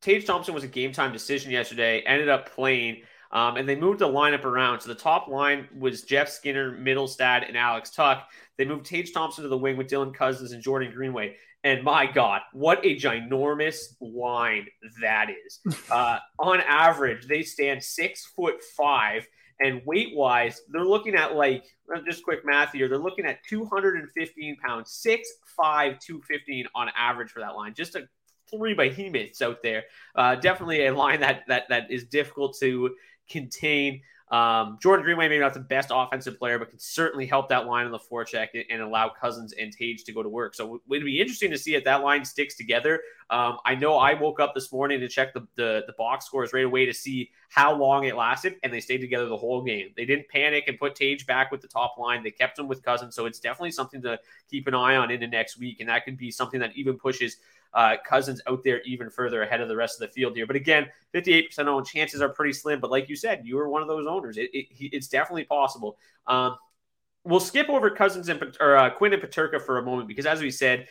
[0.00, 3.02] Tage Thompson was a game time decision yesterday, ended up playing.
[3.30, 4.80] Um, and they moved the lineup around.
[4.80, 8.22] So the top line was Jeff Skinner, Mittelstadt, and Alex Tuch.
[8.56, 11.36] They moved Tage Thompson to the wing with Dylan Cozens and Jordan Greenway.
[11.62, 14.66] And my God, what a ginormous line
[15.02, 15.60] that is.
[15.90, 19.26] Uh, on average, they stand six foot five.
[19.60, 21.64] And weight wise, they're looking at like,
[22.06, 27.56] just quick math here, they're looking at 215 pounds, 6'5, 215 on average for that
[27.56, 27.74] line.
[27.74, 28.08] Just a
[28.50, 29.84] three behemoths out there.
[30.14, 32.94] Uh, definitely a line that that that is difficult to
[33.30, 34.00] contain.
[34.30, 37.86] Um, Jordan Greenway, maybe not the best offensive player, but can certainly help that line
[37.86, 40.54] on the forecheck and, and allow Cozens and Tage to go to work.
[40.54, 43.00] So it would be interesting to see if that line sticks together.
[43.30, 46.52] Um, I know I woke up this morning to check the, the, the box scores
[46.52, 49.90] right away to see how long it lasted, and they stayed together the whole game.
[49.96, 52.22] They didn't panic and put Tage back with the top line.
[52.22, 54.18] They kept him with Cozens, so it's definitely something to
[54.50, 57.36] keep an eye on into next week, and that could be something that even pushes–
[57.74, 60.46] uh, Cozens out there even further ahead of the rest of the field here.
[60.46, 62.80] But again, 58% owned chances are pretty slim.
[62.80, 64.36] But like you said, you were one of those owners.
[64.36, 65.98] It, it, it's definitely possible.
[66.26, 66.56] Um,
[67.24, 70.40] we'll skip over Cozens and or uh, Quinn and Peterka for a moment because, as
[70.40, 70.88] we said,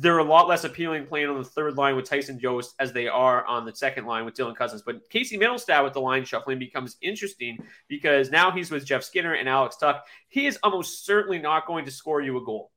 [0.00, 3.06] they're a lot less appealing playing on the third line with Tyson Jost as they
[3.06, 4.82] are on the second line with Dylan Cozens.
[4.82, 9.34] But Casey Mittelstadt with the line shuffling becomes interesting because now he's with Jeff Skinner
[9.34, 10.00] and Alex Tuch.
[10.26, 12.72] He is almost certainly not going to score you a goal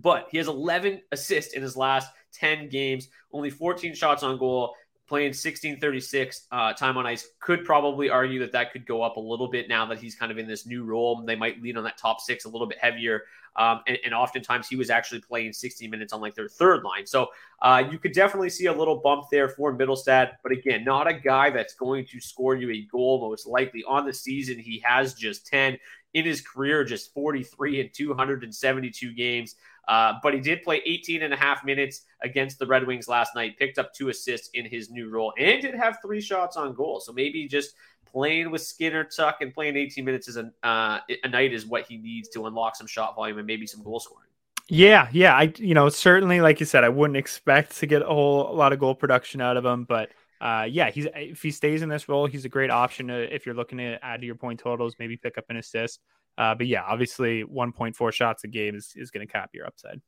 [0.00, 4.74] but he has 11 assists in his last 10 games, only 14 shots on goal,
[5.08, 7.28] playing 1636 uh, time on ice.
[7.40, 10.30] Could probably argue that that could go up a little bit now that he's kind
[10.30, 11.22] of in this new role.
[11.24, 13.22] They might lean on that top six a little bit heavier.
[13.56, 17.06] Um, and, and, oftentimes he was actually playing 60 minutes on like their third line.
[17.06, 17.28] So
[17.60, 20.34] uh, you could definitely see a little bump there for Mittelstadt.
[20.44, 24.06] But again, not a guy that's going to score you a goal most likely on
[24.06, 24.60] the season.
[24.60, 25.76] He has just 10
[26.14, 29.56] in his career, just 43 and 272 games.
[29.88, 33.34] Uh, but he did play 18 and a half minutes against the Red Wings last
[33.34, 36.74] night, picked up two assists in his new role, and did have three shots on
[36.74, 37.00] goal.
[37.00, 37.74] So maybe just
[38.04, 41.86] playing with Skinner, Tuch and playing 18 minutes is a, uh, a night is what
[41.86, 44.28] he needs to unlock some shot volume and maybe some goal scoring.
[44.70, 48.06] Yeah, yeah, I you know certainly like you said, I wouldn't expect to get a
[48.06, 50.10] whole a lot of goal production out of him, but
[50.42, 53.46] uh, yeah, he's if he stays in this role, he's a great option to, if
[53.46, 56.00] you're looking to add to your point totals, maybe pick up an assist.
[56.38, 60.00] Uh, but yeah, obviously 1.4 shots a game is, is going to cap your upside.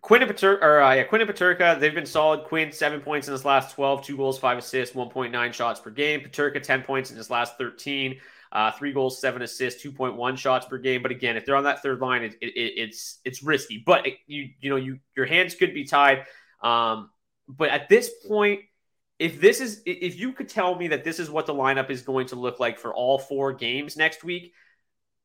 [0.00, 2.44] Quinn and Peterka, or uh, yeah, Quinn and Peterka, they've been solid.
[2.44, 6.20] Quinn seven points in his last 12, two goals, five assists, 1.9 shots per game.
[6.20, 8.18] Peterka 10 points in his last 13,
[8.50, 11.02] uh, three goals, seven assists, 2.1 shots per game.
[11.02, 13.82] But again, if they're on that third line, it, it, it's it's risky.
[13.84, 16.24] But it, you you know you your hands could be tied.
[16.62, 17.10] Um,
[17.46, 18.60] but at this point,
[19.18, 22.02] if this is if you could tell me that this is what the lineup is
[22.02, 24.54] going to look like for all four games next week,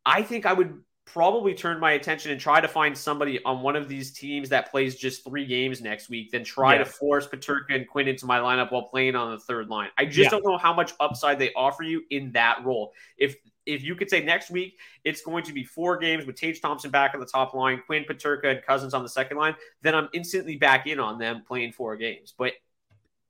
[0.05, 3.75] I think I would probably turn my attention and try to find somebody on one
[3.75, 6.79] of these teams that plays just three games next week, then try yeah.
[6.79, 9.89] to force Peterka and Quinn into my lineup while playing on the third line.
[9.97, 10.29] I just yeah.
[10.29, 12.91] don't know how much upside they offer you in that role.
[13.17, 13.35] If
[13.65, 16.91] if you could say next week it's going to be four games with Tage Thompson
[16.91, 20.09] back on the top line, Quinn Peterka and Cozens on the second line, then I'm
[20.13, 22.33] instantly back in on them playing four games.
[22.37, 22.53] But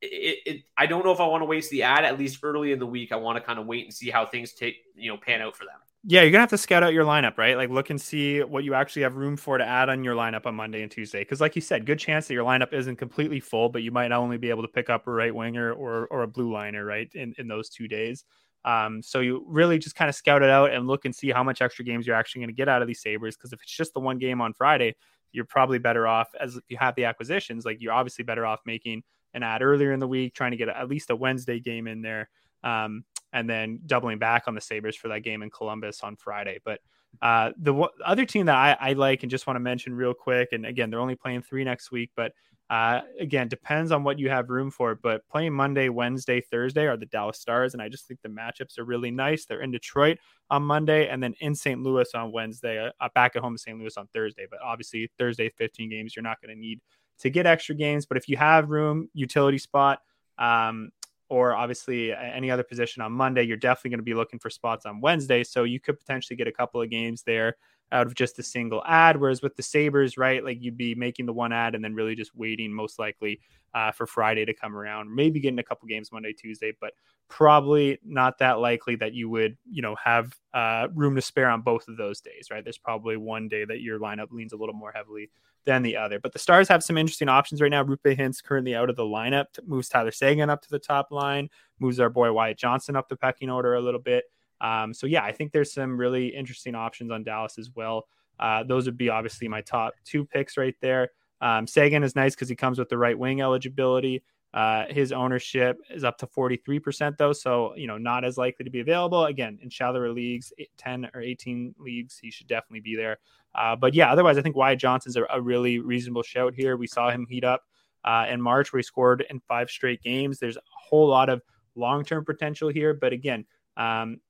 [0.02, 2.06] it, it, I don't know if I want to waste the ad.
[2.06, 4.26] At least early in the week, I want to kind of wait and see how
[4.26, 5.80] things take you know pan out for them.
[6.08, 7.58] Yeah, you're gonna have to scout out your lineup, right?
[7.58, 10.46] Like look and see what you actually have room for to add on your lineup
[10.46, 11.22] on Monday and Tuesday.
[11.22, 14.10] Because, like you said, good chance that your lineup isn't completely full, but you might
[14.10, 16.86] not only be able to pick up a right winger or or a blue liner,
[16.86, 17.10] right?
[17.16, 18.24] In in those two days.
[18.66, 21.44] Um, so you really just kind of scout it out and look and see how
[21.44, 23.36] much extra games you're actually going to get out of these Sabres.
[23.36, 24.96] Because if it's just the one game on Friday,
[25.32, 27.66] you're probably better off as if you have the acquisitions.
[27.66, 29.04] Like you're obviously better off making
[29.34, 32.02] an ad earlier in the week, trying to get at least a Wednesday game in
[32.02, 32.30] there.
[32.64, 33.04] Um,
[33.36, 36.60] and then doubling back on the Sabres for that game in Columbus on Friday.
[36.64, 36.80] But
[37.22, 40.14] uh, the w- other team that I, I, like and just want to mention real
[40.14, 42.32] quick, and again, they're only playing three next week, but
[42.70, 44.96] uh, again, depends on what you have room for.
[44.96, 48.80] But playing Monday, Wednesday, Thursday are the Dallas Stars, and I just think the matchups
[48.80, 49.46] are really nice.
[49.46, 50.18] They're in Detroit
[50.50, 51.82] on Monday, and then in St.
[51.84, 53.78] Louis on Wednesday, uh, back at home in St.
[53.78, 54.48] Louis on Thursday.
[54.50, 56.80] But obviously, Thursday, 15 games, you're not going to need
[57.20, 58.06] to get extra games.
[58.06, 60.00] But if you have room, utility spot,
[60.38, 60.90] um,
[61.30, 64.86] or obviously any other position on Monday, you're definitely going to be looking for spots
[64.86, 65.44] on Wednesday.
[65.44, 67.56] So you could potentially get a couple of games there
[67.92, 69.20] out of just a single ad.
[69.20, 72.16] Whereas with the Sabres, right, like you'd be making the one ad and then really
[72.16, 73.40] just waiting most likely
[73.74, 76.94] uh, for Friday to come around, maybe getting a couple games Monday, Tuesday, but
[77.28, 81.62] probably not that likely that you would, you know, have uh, room to spare on
[81.62, 82.64] both of those days, right?
[82.64, 85.30] There's probably one day that your lineup leans a little more heavily
[85.66, 86.20] than the other.
[86.20, 87.84] But the Stars have some interesting options right now.
[87.84, 91.50] Roope Hintz currently out of the lineup, moves Tyler Seguin up to the top line,
[91.80, 94.26] moves our boy Wyatt Johnston up the pecking order a little bit.
[94.62, 98.08] Um, so yeah, I think there's some really interesting options on Dallas as well.
[98.40, 101.12] Uh, those would be obviously my top two picks right there.
[101.42, 104.24] Um, Seguin is nice because he comes with the right wing eligibility.
[104.56, 108.72] Uh, his ownership is up to 43% though, so you know not as likely to
[108.72, 109.26] be available.
[109.26, 113.18] Again, in shallower leagues, 10 or 18 leagues, he should definitely be there.
[113.54, 116.78] Uh, but yeah, otherwise, I think Wyatt Johnston's a, a really reasonable shout here.
[116.78, 117.64] We saw him heat up
[118.06, 120.40] uh, in March where he scored in five straight games.
[120.40, 121.42] There's a whole lot of
[121.76, 123.46] long-term potential here, but again,
[123.76, 124.22] um,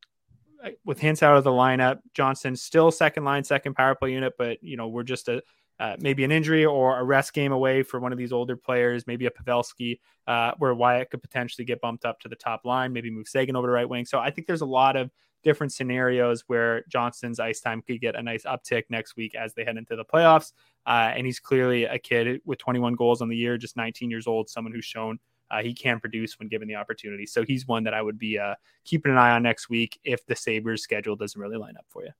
[0.85, 4.57] with Hintz out of the lineup, Johnston still second line, second power play unit, but
[4.63, 5.43] you know we're just a
[5.79, 9.07] uh, maybe an injury or a rest game away for one of these older players,
[9.07, 12.93] maybe a Pavelski, uh, where Wyatt could potentially get bumped up to the top line,
[12.93, 14.05] maybe move Seguin over to right wing.
[14.05, 15.11] So I think there's a lot of
[15.43, 19.63] different scenarios where Johnston's ice time could get a nice uptick next week as they
[19.63, 20.53] head into the playoffs.
[20.87, 24.27] Uh, and he's clearly a kid with 21 goals on the year, just 19 years
[24.27, 25.19] old, someone who's shown
[25.51, 27.25] uh, he can produce when given the opportunity.
[27.25, 30.25] So he's one that I would be uh, keeping an eye on next week if
[30.25, 32.11] the Sabres schedule doesn't really line up for you.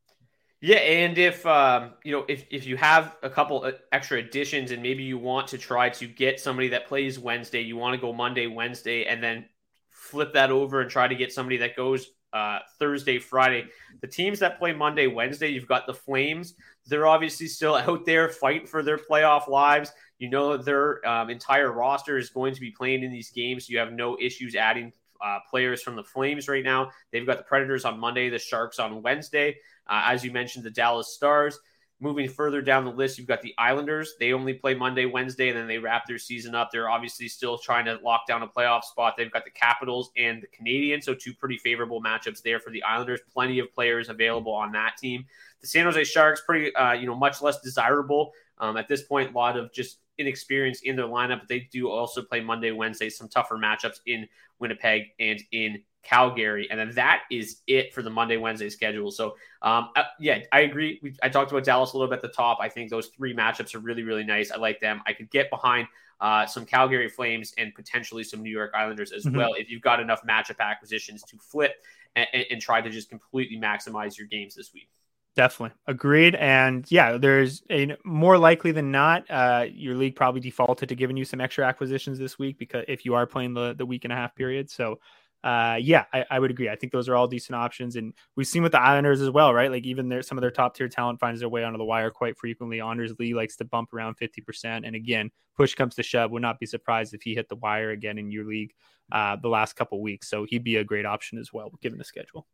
[0.62, 4.72] Yeah, and if um, you know if if you have a couple uh, extra additions
[4.72, 8.01] and maybe you want to try to get somebody that plays Wednesday, you want to
[8.01, 9.45] go Monday, Wednesday, and then
[9.91, 13.66] flip that over and try to get somebody that goes uh, Thursday, Friday.
[14.01, 16.56] The teams that play Monday, Wednesday, you've got the Flames.
[16.88, 19.91] They're obviously still out there fighting for their playoff lives.
[20.20, 23.68] You know their um, entire roster is going to be playing in these games.
[23.68, 24.93] So you have no issues adding
[25.24, 26.91] uh, players from the Flames right now.
[27.11, 29.57] They've got the Predators on Monday, the Sharks on Wednesday.
[29.88, 31.59] Uh, as you mentioned, the Dallas Stars.
[32.01, 34.16] Moving further down the list, you've got the Islanders.
[34.20, 36.70] They only play Monday, Wednesday, and then they wrap their season up.
[36.70, 39.13] They're obviously still trying to lock down a playoff spot.
[39.18, 42.84] They've got the Capitals and the Canadiens, so two pretty favorable matchups there for the
[42.84, 43.22] Islanders.
[43.34, 45.26] Plenty of players available on that team.
[45.61, 49.32] The San Jose Sharks, pretty, uh, you know, much less desirable um, at this point.
[49.32, 53.09] A lot of just inexperience in their lineup, but they do also play Monday, Wednesday,
[53.09, 54.28] some tougher matchups in
[54.59, 59.09] Winnipeg and in Calgary, and then that is it for the Monday Wednesday schedule.
[59.09, 60.99] So, um, uh, yeah, I agree.
[61.01, 62.59] We, I talked about Dallas a little bit at the top.
[62.61, 64.51] I think those three matchups are really really nice.
[64.51, 65.01] I like them.
[65.07, 65.88] I could get behind
[66.22, 69.38] uh, some Calgary Flames and potentially some New York Islanders as mm-hmm.
[69.38, 71.74] well if you've got enough matchup acquisitions to flip
[72.16, 74.89] and, and, and try to just completely maximize your games this week.
[75.36, 76.36] Definitely agreed.
[76.36, 81.17] And yeah, there's a more likely than not, uh, your league probably defaulted to giving
[81.17, 84.13] you some extra acquisitions this week because if you are playing the the week and
[84.13, 84.99] a half period, so
[85.43, 86.69] uh, yeah, I, I, would agree.
[86.69, 89.53] I think those are all decent options, and we've seen with the Islanders as well,
[89.53, 89.69] right?
[89.69, 92.09] Like even their some of their top tier talent finds their way onto the wire
[92.09, 92.81] quite frequently.
[92.81, 96.41] Anders Lee likes to bump around fifty percent, and again, push comes to shove, would
[96.41, 98.73] not be surprised if he hit the wire again in your league
[99.11, 100.29] uh, the last couple weeks.
[100.29, 102.47] So he'd be a great option as well, given the schedule.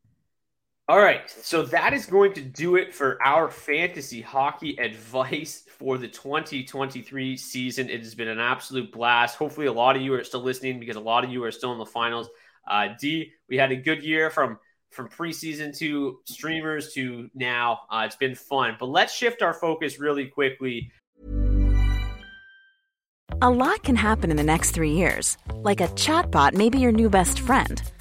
[0.92, 5.98] All right, so that is going to do it for our fantasy hockey advice for
[5.98, 7.90] the 2023 season.
[7.90, 9.38] It has been an absolute blast.
[9.38, 11.72] Hopefully, a lot of you are still listening because a lot of you are still
[11.72, 12.28] in the finals.
[12.70, 17.84] Uh, D, we had a good year from from preseason to streamers to now.
[17.90, 20.92] Uh, it's been fun, but let's shift our focus really quickly.
[23.42, 26.92] A lot can happen in the next three years, like a chatbot may be your
[26.92, 27.82] new best friend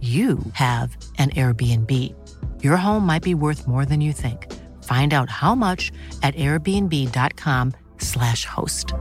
[0.00, 2.14] you have an Airbnb.
[2.62, 4.52] Your home might be worth more than you think.
[4.82, 5.90] Find out how much
[6.22, 8.92] at airbnb.com/slash host.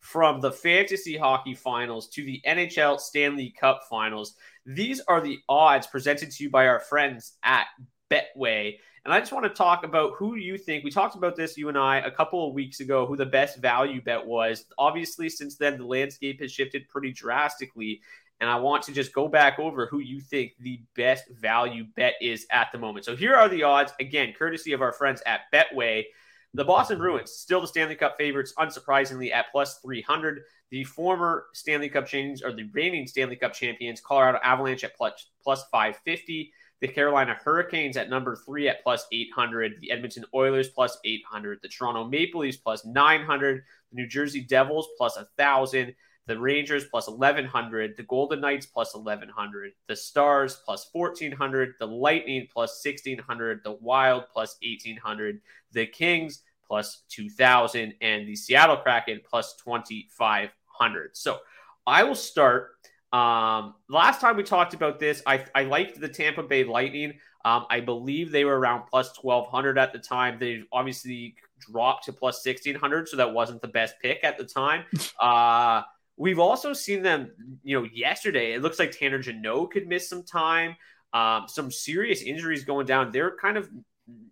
[0.00, 4.34] From the fantasy hockey finals to the NHL Stanley Cup finals,
[4.64, 7.66] these are the odds presented to you by our friends at
[8.10, 8.78] Betway.
[9.06, 10.82] And I just want to talk about who you think.
[10.82, 13.58] We talked about this, you and I, a couple of weeks ago, who the best
[13.58, 14.64] value bet was.
[14.78, 18.00] Obviously, since then, the landscape has shifted pretty drastically.
[18.40, 22.14] And I want to just go back over who you think the best value bet
[22.20, 23.04] is at the moment.
[23.04, 26.06] So here are the odds, again, courtesy of our friends at Betway.
[26.54, 30.40] The Boston Bruins, still the Stanley Cup favorites, unsurprisingly, at plus 300.
[30.70, 35.28] The former Stanley Cup champions, or the reigning Stanley Cup champions, Colorado Avalanche at plus,
[35.44, 36.52] plus 550.
[36.80, 39.80] The Carolina Hurricanes at number three at plus 800.
[39.80, 41.60] The Edmonton Oilers plus 800.
[41.62, 43.62] The Toronto Maple Leafs plus 900.
[43.90, 45.94] The New Jersey Devils plus 1,000.
[46.26, 47.96] The Rangers plus 1,100.
[47.96, 49.72] The Golden Knights plus 1,100.
[49.88, 51.74] The Stars plus 1,400.
[51.78, 53.62] The Lightning plus 1,600.
[53.64, 55.40] The Wild plus 1,800.
[55.72, 57.94] The Kings plus 2,000.
[58.02, 61.16] And the Seattle Kraken plus 2,500.
[61.16, 61.38] So
[61.86, 62.75] I will start
[63.12, 67.14] um, last time we talked about this, I, I liked the Tampa Bay Lightning.
[67.44, 70.38] Um, I believe they were around plus 1200 at the time.
[70.38, 74.84] They obviously dropped to plus 1600, so that wasn't the best pick at the time.
[75.20, 75.82] Uh,
[76.16, 77.30] we've also seen them,
[77.62, 78.52] you know, yesterday.
[78.52, 80.76] It looks like Tanner Jeannot could miss some time.
[81.12, 83.12] Um, some serious injuries going down.
[83.12, 83.68] They're kind of,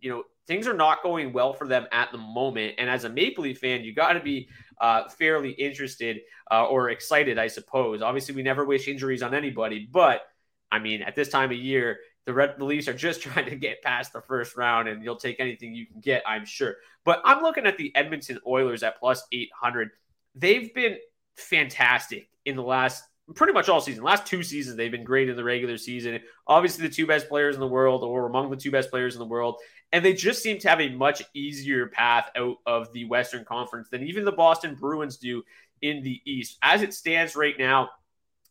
[0.00, 2.74] you know, things are not going well for them at the moment.
[2.78, 4.48] And as a Maple Leaf fan, you got to be
[4.80, 6.20] uh, fairly interested
[6.50, 8.02] uh, or excited, I suppose.
[8.02, 10.22] Obviously, we never wish injuries on anybody, but
[10.70, 13.56] I mean, at this time of year, the Red the Leafs are just trying to
[13.56, 16.76] get past the first round, and you'll take anything you can get, I'm sure.
[17.04, 19.90] But I'm looking at the Edmonton Oilers at plus 800.
[20.34, 20.96] They've been
[21.36, 23.04] fantastic in the last
[23.34, 24.04] pretty much all season.
[24.04, 26.20] Last two seasons, they've been great in the regular season.
[26.46, 29.18] Obviously, the two best players in the world, or among the two best players in
[29.18, 29.56] the world.
[29.94, 33.88] And they just seem to have a much easier path out of the Western Conference
[33.88, 35.44] than even the Boston Bruins do
[35.82, 36.58] in the East.
[36.62, 37.90] As it stands right now,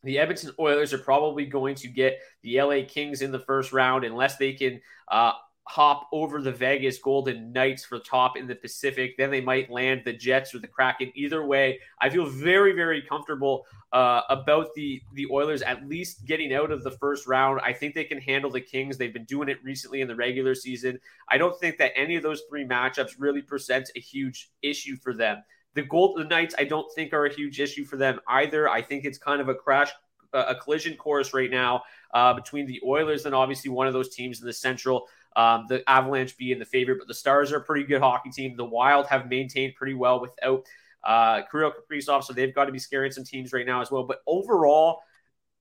[0.05, 4.05] the Edmonton Oilers are probably going to get the LA Kings in the first round
[4.05, 4.79] unless they can
[5.09, 5.33] uh,
[5.65, 9.15] hop over the Vegas Golden Knights for top in the Pacific.
[9.17, 11.11] Then they might land the Jets or the Kraken.
[11.15, 16.53] Either way, I feel very, very comfortable uh, about the the Oilers at least getting
[16.53, 17.61] out of the first round.
[17.63, 18.97] I think they can handle the Kings.
[18.97, 20.99] They've been doing it recently in the regular season.
[21.29, 25.13] I don't think that any of those three matchups really presents a huge issue for
[25.13, 25.43] them.
[25.75, 28.69] The Golden Knights, I don't think are a huge issue for them either.
[28.69, 29.91] I think it's kind of a crash,
[30.33, 31.83] a collision course right now
[32.13, 35.07] uh, between the Oilers and obviously one of those teams in the Central.
[35.35, 38.55] Um, the Avalanche being the favorite, but the Stars are a pretty good hockey team.
[38.55, 40.65] The Wild have maintained pretty well without
[41.03, 44.03] uh, Kirill Kaprizov, so they've got to be scaring some teams right now as well.
[44.03, 45.01] But overall,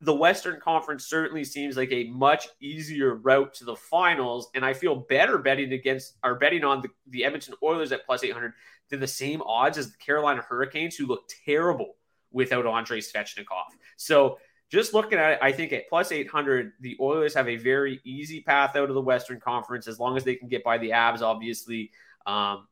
[0.00, 4.72] the Western Conference certainly seems like a much easier route to the finals, and I
[4.74, 8.52] feel better betting against or betting on the, the Edmonton Oilers at plus 800
[8.90, 11.96] than the same odds as the Carolina Hurricanes, who look terrible
[12.32, 13.66] without Andrei Svechnikov.
[13.96, 14.38] So
[14.72, 18.40] just looking at it, I think at plus 800, the Oilers have a very easy
[18.40, 21.20] path out of the Western Conference as long as they can get by the Avs,
[21.20, 21.90] obviously.
[22.24, 22.66] Um,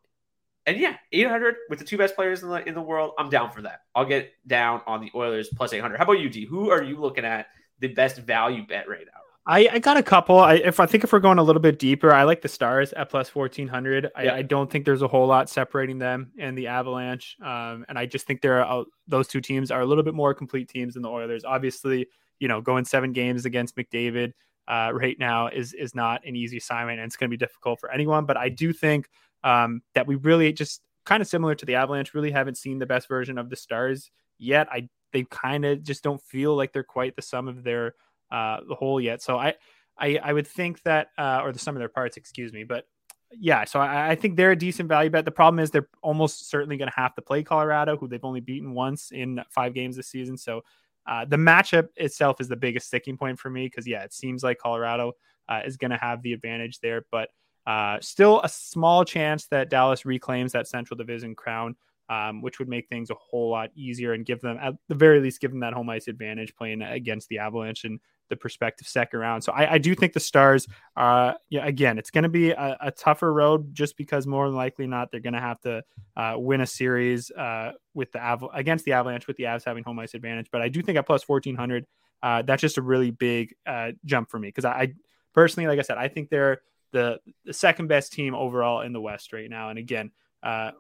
[0.65, 3.51] and yeah, 800 with the two best players in the in the world, I'm down
[3.51, 3.83] for that.
[3.95, 5.99] I'll get down on the Oilers plus 800.
[5.99, 6.47] How about you, D?
[6.47, 7.49] Who are you looking at
[7.81, 9.20] the best value bet right now?
[9.47, 10.39] I, I got a couple.
[10.39, 12.93] I if I think if we're going a little bit deeper, I like the Stars
[12.93, 14.11] at plus fourteen hundred.
[14.23, 14.35] Yeah.
[14.35, 17.37] I, I, don't think there's a whole lot separating them and the Avalanche.
[17.43, 20.35] Um, and I just think they're uh, those two teams are a little bit more
[20.35, 21.45] complete teams than the Oilers.
[21.45, 22.07] Obviously,
[22.39, 24.33] you know, going seven games against McDavid
[24.69, 27.81] uh, right now is is not an easy assignment, and it's going to be difficult
[27.81, 28.27] for anyone.
[28.27, 29.09] But I do think
[29.43, 32.87] um, that we really just kind of similar to the Avalanche, really haven't seen the
[32.87, 34.69] best version of the Stars yet.
[34.71, 37.95] I they kind of just don't feel like they're quite the sum of their
[38.31, 39.23] uh, the whole yet.
[39.23, 39.55] So I,
[39.99, 42.65] I, I would think that, uh, or the sum of their parts, excuse me.
[42.65, 42.87] But
[43.33, 45.25] yeah, so I, I think they're a decent value bet.
[45.25, 48.41] The problem is they're almost certainly going to have to play Colorado, who they've only
[48.41, 50.37] beaten once in five games this season.
[50.37, 50.63] So
[51.07, 54.43] uh, the matchup itself is the biggest sticking point for me because yeah, it seems
[54.43, 55.13] like Colorado
[55.49, 57.29] uh, is going to have the advantage there, but
[57.67, 61.77] uh, still a small chance that Dallas reclaims that Central Division crown
[62.11, 65.21] um, which would make things a whole lot easier and give them, at the very
[65.21, 68.01] least, give them that home ice advantage playing against the Avalanche and
[68.31, 69.45] the prospective second round.
[69.45, 70.67] So I, I do think the Stars,
[70.97, 74.57] uh, yeah, again, it's going to be a, a, tougher road just because more than
[74.57, 75.83] likely not they're going to have to
[76.17, 79.85] uh, win a series uh, with the Av- against the Avalanche with the Avs having
[79.85, 80.47] home ice advantage.
[80.51, 81.87] But I do think at plus fourteen hundred,
[82.23, 84.93] uh, that's just a really big uh, jump for me because I, I
[85.35, 86.63] personally, like I said, I think they're
[86.93, 89.69] the the second best team overall in the West right now.
[89.69, 90.13] And again,
[90.43, 90.71] uh,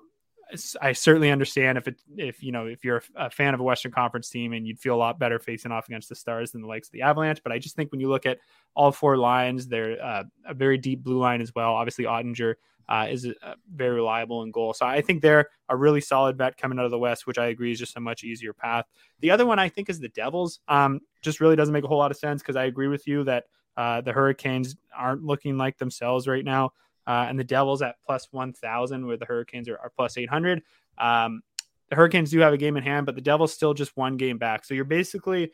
[0.80, 3.92] I certainly understand if it if you know if you're a fan of a Western
[3.92, 6.68] Conference team and you'd feel a lot better facing off against the Stars than the
[6.68, 7.40] likes of the Avalanche.
[7.42, 8.38] But I just think when you look at
[8.74, 11.74] all four lines, they're uh, a very deep blue line as well.
[11.74, 12.54] Obviously, Oettinger
[12.88, 16.56] uh, is uh, very reliable in goal, so I think they're a really solid bet
[16.56, 18.86] coming out of the West, which I agree is just a much easier path.
[19.20, 20.60] The other one I think is the Devils.
[20.68, 23.24] Um, just really doesn't make a whole lot of sense because I agree with you
[23.24, 23.44] that
[23.76, 26.72] uh, the Hurricanes aren't looking like themselves right now
[27.10, 30.62] uh, and the Devils at plus 1,000, where the Hurricanes are, are plus 800.
[30.96, 31.42] Um,
[31.88, 34.38] the Hurricanes do have a game in hand, but the Devils still just one game
[34.38, 34.64] back.
[34.64, 35.50] So you're basically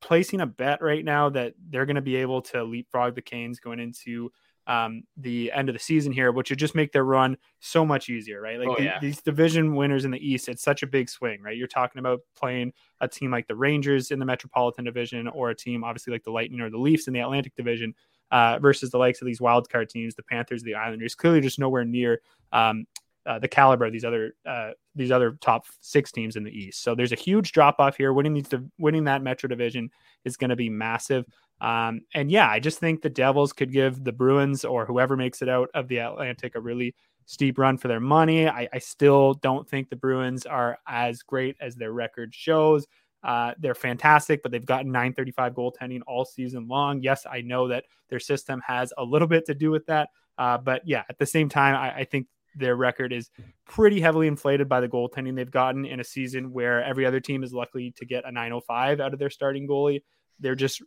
[0.00, 3.60] placing a bet right now that they're going to be able to leapfrog the Canes
[3.60, 4.32] going into
[4.66, 8.08] um, the end of the season here, which would just make their run so much
[8.08, 8.58] easier, right?
[8.58, 8.98] Like oh, the, yeah.
[8.98, 11.54] these division winners in the East, it's such a big swing, right?
[11.54, 15.54] You're talking about playing a team like the Rangers in the Metropolitan Division, or a
[15.54, 17.94] team obviously like the Lightning or the Leafs in the Atlantic Division
[18.34, 21.60] uh, versus the likes of these wild card teams, the Panthers, the Islanders, clearly just
[21.60, 22.20] nowhere near
[22.52, 22.84] um,
[23.26, 26.82] uh, the caliber of these other uh, these other top six teams in the East.
[26.82, 28.12] So there's a huge drop off here.
[28.12, 29.88] Winning these winning that Metro division
[30.24, 31.24] is going to be massive.
[31.60, 35.40] Um, and yeah, I just think the Devils could give the Bruins or whoever makes
[35.40, 36.92] it out of the Atlantic a really
[37.26, 38.48] steep run for their money.
[38.48, 42.84] I, I still don't think the Bruins are as great as their record shows.
[43.24, 47.00] Uh, they're fantastic, but they've gotten 935 goaltending all season long.
[47.02, 50.10] Yes, I know that their system has a little bit to do with that.
[50.36, 53.30] Uh, but yeah, at the same time, I, I, think their record is
[53.66, 57.44] pretty heavily inflated by the goaltending they've gotten in a season where every other team
[57.44, 60.02] is lucky to get a 905 out of their starting goalie.
[60.40, 60.82] They're just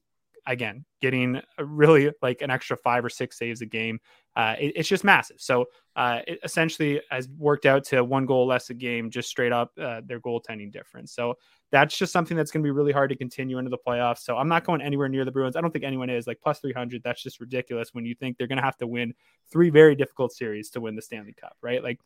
[0.48, 4.00] again getting really like an extra five or six saves a game
[4.38, 5.38] uh, it, it's just massive.
[5.40, 9.52] So uh, it essentially has worked out to one goal less a game just straight
[9.52, 11.12] up uh, their goaltending difference.
[11.12, 11.34] So
[11.72, 14.20] that's just something that's going to be really hard to continue into the playoffs.
[14.20, 15.56] So i'm not going anywhere near the bruins.
[15.56, 18.48] I don't think anyone is like plus 300 that's just ridiculous when you think they're
[18.48, 19.16] going to have to win
[19.52, 21.84] three very difficult series to win the stanley cup right?
[21.84, 22.00] Like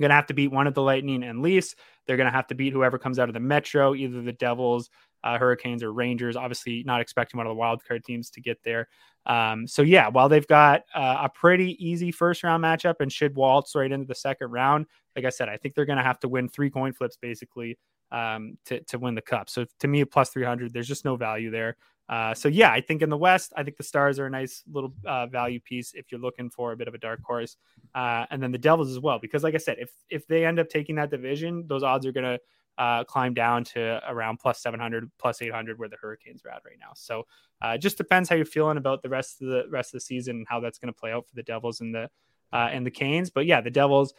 [0.00, 1.76] going to have to beat one of the Lightning and Leafs.
[2.06, 4.90] They're going to have to beat whoever comes out of the Metro, either the Devils,
[5.24, 6.36] uh, Hurricanes, or Rangers.
[6.36, 8.88] Obviously, not expecting one of the wildcard teams to get there.
[9.26, 13.34] Um, so, yeah, while they've got uh, a pretty easy first round matchup and should
[13.34, 16.20] waltz right into the second round, like I said, I think they're going to have
[16.20, 17.78] to win three coin flips basically
[18.12, 19.48] um, to, to win the cup.
[19.48, 21.76] So, to me, plus 300, there's just no value there.
[22.06, 24.62] Uh, so yeah, I think in the West, I think the Stars are a nice
[24.70, 27.56] little uh, value piece if you're looking for a bit of a dark horse,
[27.94, 29.18] uh, and then the Devils as well.
[29.18, 32.12] Because like I said, if if they end up taking that division, those odds are
[32.12, 32.38] going to
[32.78, 36.78] uh, climb down to around plus 700, plus 800, where the Hurricanes are at right
[36.80, 36.90] now.
[36.94, 37.26] So
[37.62, 40.36] uh, just depends how you're feeling about the rest of the rest of the season
[40.36, 42.10] and how that's going to play out for the Devils and the
[42.52, 43.30] uh, and the Canes.
[43.30, 44.14] But yeah, the Devils,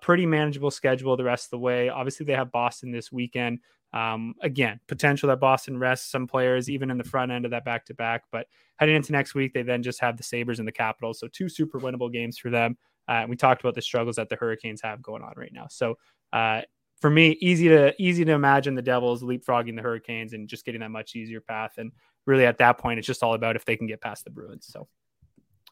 [0.00, 1.88] pretty manageable schedule the rest of the way.
[1.88, 3.60] Obviously, they have Boston this weekend.
[3.92, 7.64] Um, again, potential that Boston rests some players even in the front end of that
[7.64, 8.24] back to back.
[8.30, 8.46] But
[8.76, 11.18] heading into next week, they then just have the Sabres and the Capitals.
[11.18, 12.76] So two super winnable games for them.
[13.06, 15.66] Uh, we talked about the struggles that the Hurricanes have going on right now.
[15.70, 15.94] So
[16.32, 16.62] uh,
[17.00, 20.80] for me, easy to easy to imagine the Devils leapfrogging the Hurricanes and just getting
[20.80, 21.74] that much easier path.
[21.78, 21.92] And
[22.26, 24.66] really, at that point, it's just all about if they can get past the Bruins.
[24.68, 24.88] So.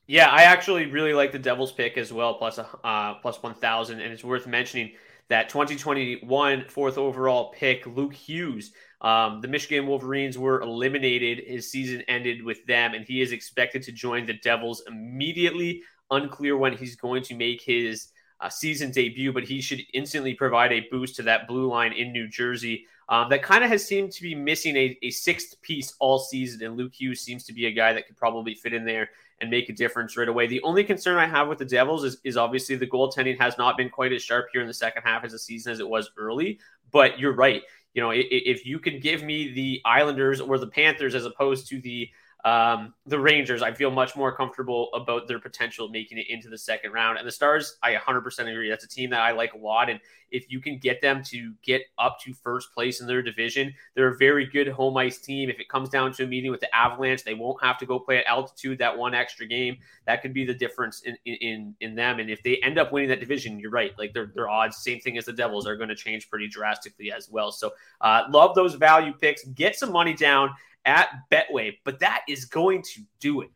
[0.08, 3.54] Yeah, I actually really like the Devils pick as well, plus a uh, plus one
[3.54, 4.92] thousand, and it's worth mentioning
[5.28, 8.72] that 2021 fourth overall pick, Luke Hughes.
[9.00, 11.44] Um, the Michigan Wolverines were eliminated.
[11.44, 15.82] His season ended with them, and he is expected to join the Devils immediately.
[16.10, 18.08] Unclear when he's going to make his
[18.40, 22.12] uh, season debut, but he should instantly provide a boost to that blue line in
[22.12, 22.86] New Jersey.
[23.08, 26.64] Um, that kind of has seemed to be missing a, a sixth piece all season,
[26.64, 29.08] and Luke Hughes seems to be a guy that could probably fit in there
[29.40, 30.46] and make a difference right away.
[30.46, 33.76] The only concern I have with the Devils is, is obviously the goaltending has not
[33.76, 36.10] been quite as sharp here in the second half of the season as it was
[36.16, 36.58] early.
[36.90, 37.62] But you're right.
[37.94, 41.68] You know, if, if you can give me the Islanders or the Panthers as opposed
[41.68, 42.08] to the
[42.46, 46.56] um, the Rangers, I feel much more comfortable about their potential making it into the
[46.56, 47.18] second round.
[47.18, 48.70] And the Stars, I 100% agree.
[48.70, 49.90] That's a team that I like a lot.
[49.90, 49.98] And
[50.30, 54.14] if you can get them to get up to first place in their division, they're
[54.14, 55.50] a very good home ice team.
[55.50, 57.98] If it comes down to a meeting with the Avalanche, they won't have to go
[57.98, 59.78] play at altitude that one extra game.
[60.06, 62.20] That could be the difference in in in them.
[62.20, 63.92] And if they end up winning that division, you're right.
[63.98, 67.10] Like their their odds, same thing as the Devils, are going to change pretty drastically
[67.10, 67.50] as well.
[67.50, 69.44] So uh, love those value picks.
[69.46, 70.50] Get some money down
[70.86, 71.74] at Betway.
[71.84, 73.50] But that is going to do it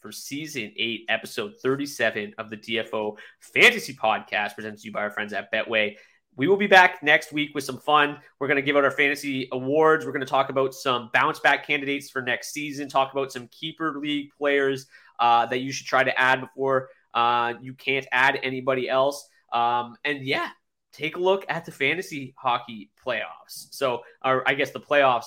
[0.00, 5.10] for season eight, episode 37 of the DFO Fantasy Podcast, presented to you by our
[5.10, 5.96] friends at Betway.
[6.34, 8.18] We will be back next week with some fun.
[8.40, 10.04] We're going to give out our fantasy awards.
[10.04, 13.48] We're going to talk about some bounce back candidates for next season, talk about some
[13.48, 14.86] keeper league players
[15.20, 19.28] uh, that you should try to add before uh, you can't add anybody else.
[19.52, 20.48] Um, and yeah,
[20.92, 23.68] take a look at the fantasy hockey playoffs.
[23.70, 25.26] So, or I guess the playoffs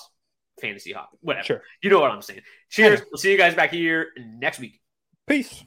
[0.60, 1.44] fantasy hockey, whatever.
[1.44, 1.62] Sure.
[1.82, 2.42] You know what I'm saying.
[2.70, 3.02] Cheers.
[3.10, 4.80] We'll see you guys back here next week.
[5.26, 5.64] Peace.